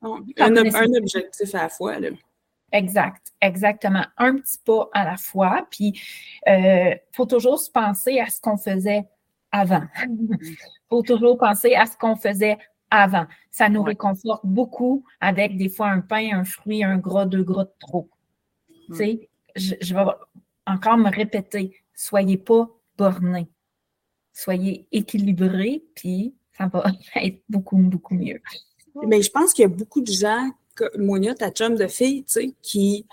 [0.00, 2.10] Un, un, objectif à la fois, là.
[2.72, 4.04] Exact, exactement.
[4.16, 5.66] Un petit pas à la fois.
[5.70, 6.00] Puis,
[6.46, 9.04] il euh, faut toujours se penser à ce qu'on faisait
[9.52, 9.84] avant.
[10.02, 10.56] Il
[10.88, 12.58] faut toujours penser à ce qu'on faisait
[12.90, 13.26] avant.
[13.50, 17.64] Ça nous réconforte beaucoup avec des fois un pain, un fruit, un gras, deux gras
[17.64, 18.10] de trop.
[18.88, 20.04] Tu sais, je, je, vais
[20.66, 23.48] encore me répéter, soyez pas bornés.
[24.32, 26.84] Soyez équilibrés, puis ça va
[27.16, 28.40] être beaucoup, beaucoup mieux.
[29.06, 30.50] Mais je pense qu'il y a beaucoup de gens
[30.96, 33.06] Monia, ta chum de fille, tu sais, qui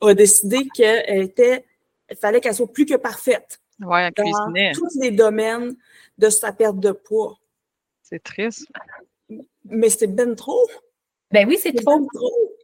[0.00, 1.64] a décidé qu'elle était,
[2.10, 3.60] il fallait qu'elle soit plus que parfaite.
[3.80, 5.76] Elle dans tous les domaines
[6.18, 7.38] de sa perte de poids.
[8.02, 8.66] C'est triste.
[9.64, 10.68] Mais c'est ben trop.
[11.30, 11.98] Ben oui, c'est trop.
[11.98, 12.56] Ben trop.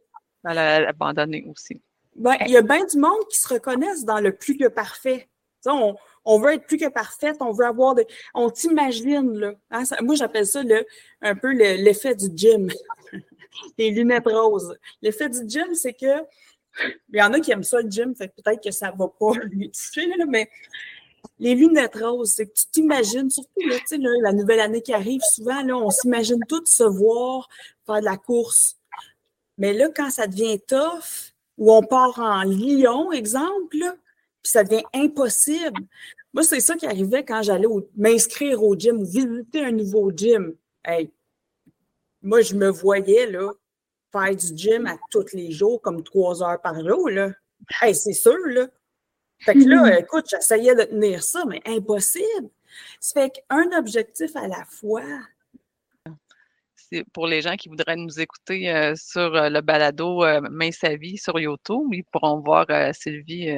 [0.49, 1.81] Elle a abandonné aussi.
[2.15, 5.27] Ben, il y a bien du monde qui se reconnaissent dans le plus que parfait.
[5.65, 5.95] On,
[6.25, 8.07] on, veut être plus que parfaite, on veut avoir des.
[8.33, 9.53] On t'imagine, là.
[9.69, 10.85] Hein, moi, j'appelle ça le,
[11.21, 12.71] un peu l'effet du gym
[13.77, 14.77] les lunettes roses.
[15.01, 16.23] L'effet du gym, c'est que
[17.09, 19.33] il y en a qui aiment ça le gym, fait peut-être que ça va pas
[19.51, 20.49] lui toucher, mais
[21.39, 23.77] les lunettes roses, c'est que tu t'imagines, surtout là,
[24.21, 27.49] la nouvelle année qui arrive, souvent, là, on s'imagine tous se voir
[27.85, 28.77] faire de la course.
[29.57, 34.83] Mais là, quand ça devient tough, ou on part en Lyon, exemple, puis ça devient
[34.93, 35.81] impossible,
[36.33, 40.55] Moi, c'est ça qui arrivait quand j'allais m'inscrire au gym ou visiter un nouveau gym.
[40.85, 41.11] Hey,
[42.21, 43.51] moi, je me voyais là,
[44.11, 47.09] faire du gym à tous les jours, comme trois heures par jour.
[47.09, 47.31] Là.
[47.81, 48.67] Hey, c'est sûr, là.
[49.39, 52.49] Fait que là, écoute, j'essayais de tenir ça, mais impossible.
[52.99, 55.03] Ça fait qu'un objectif à la fois.
[56.75, 60.71] C'est pour les gens qui voudraient nous écouter euh, sur euh, le balado euh, Main
[60.71, 63.57] sa vie sur YouTube, ils pourront voir Sylvie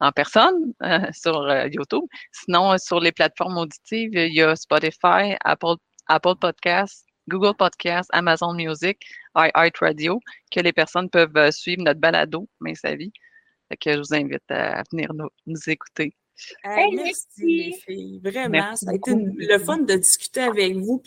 [0.00, 0.72] en personne
[1.12, 2.04] sur YouTube.
[2.32, 5.76] Sinon, sur les plateformes auditives, il y a Spotify, Apple,
[6.08, 8.98] Apple Podcasts, Google Podcasts, Amazon Music,
[9.34, 10.20] iHeartRadio,
[10.50, 13.12] que les personnes peuvent suivre notre balado Main sa vie.
[13.68, 15.12] Fait que je vous invite à venir
[15.46, 16.14] nous, écouter.
[16.64, 18.20] merci, les filles.
[18.22, 21.02] Vraiment, ça a été le fun de discuter avec vous.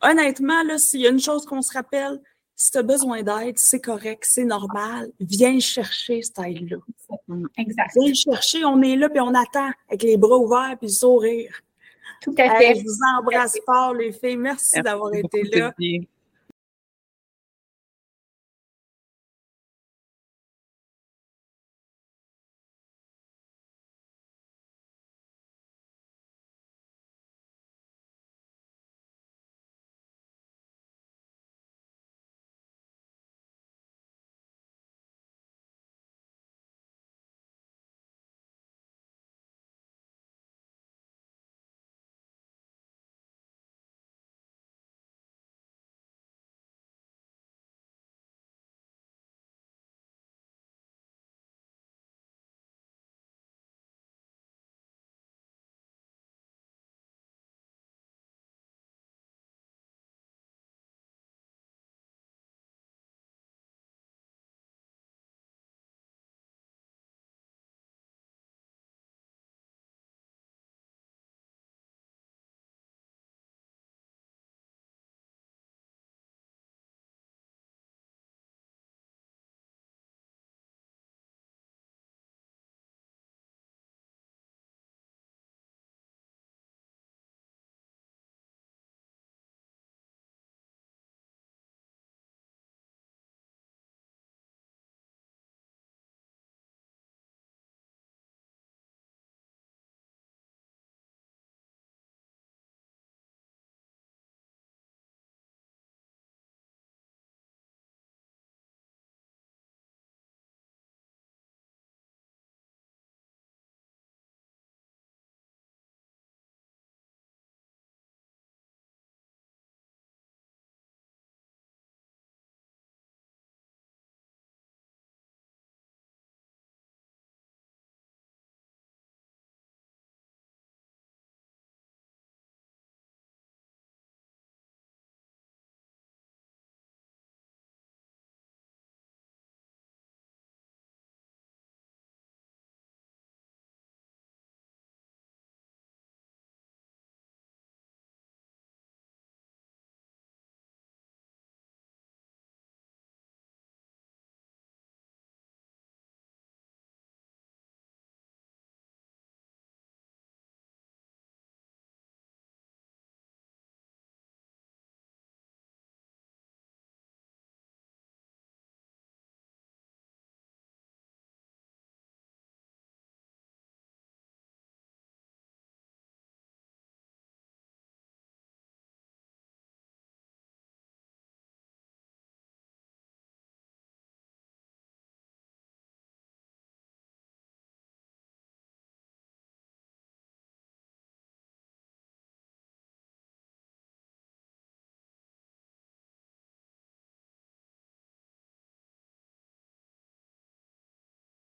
[0.00, 2.20] honnêtement, là, s'il y a une chose qu'on se rappelle,
[2.54, 5.10] si tu as besoin d'aide, c'est correct, c'est normal.
[5.20, 6.76] Viens chercher cette aide-là.
[7.56, 7.90] Exact.
[8.00, 11.60] Viens chercher, on est là, puis on attend avec les bras ouverts puis le sourire.
[12.22, 12.76] Tout à fait.
[12.76, 14.36] je vous embrasse fort, les filles.
[14.36, 15.74] Merci, d'avoir été là.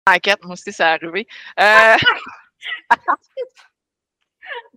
[0.06, 1.26] Enquête, moi aussi, ça arrivé.
[1.60, 1.96] Euh...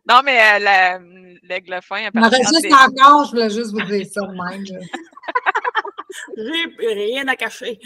[0.08, 2.10] non, mais euh, l'aigle fin.
[2.14, 4.66] Il reste encore, je voulais juste vous dire ça de même.
[6.38, 7.80] J'ai rien à cacher.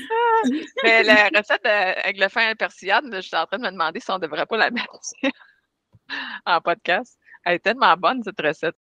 [0.84, 4.10] mais la recette d'aigle fin à persillade, je suis en train de me demander si
[4.12, 5.00] on ne devrait pas la mettre
[6.46, 7.18] en podcast.
[7.46, 8.76] Elle est tellement bonne, cette recette.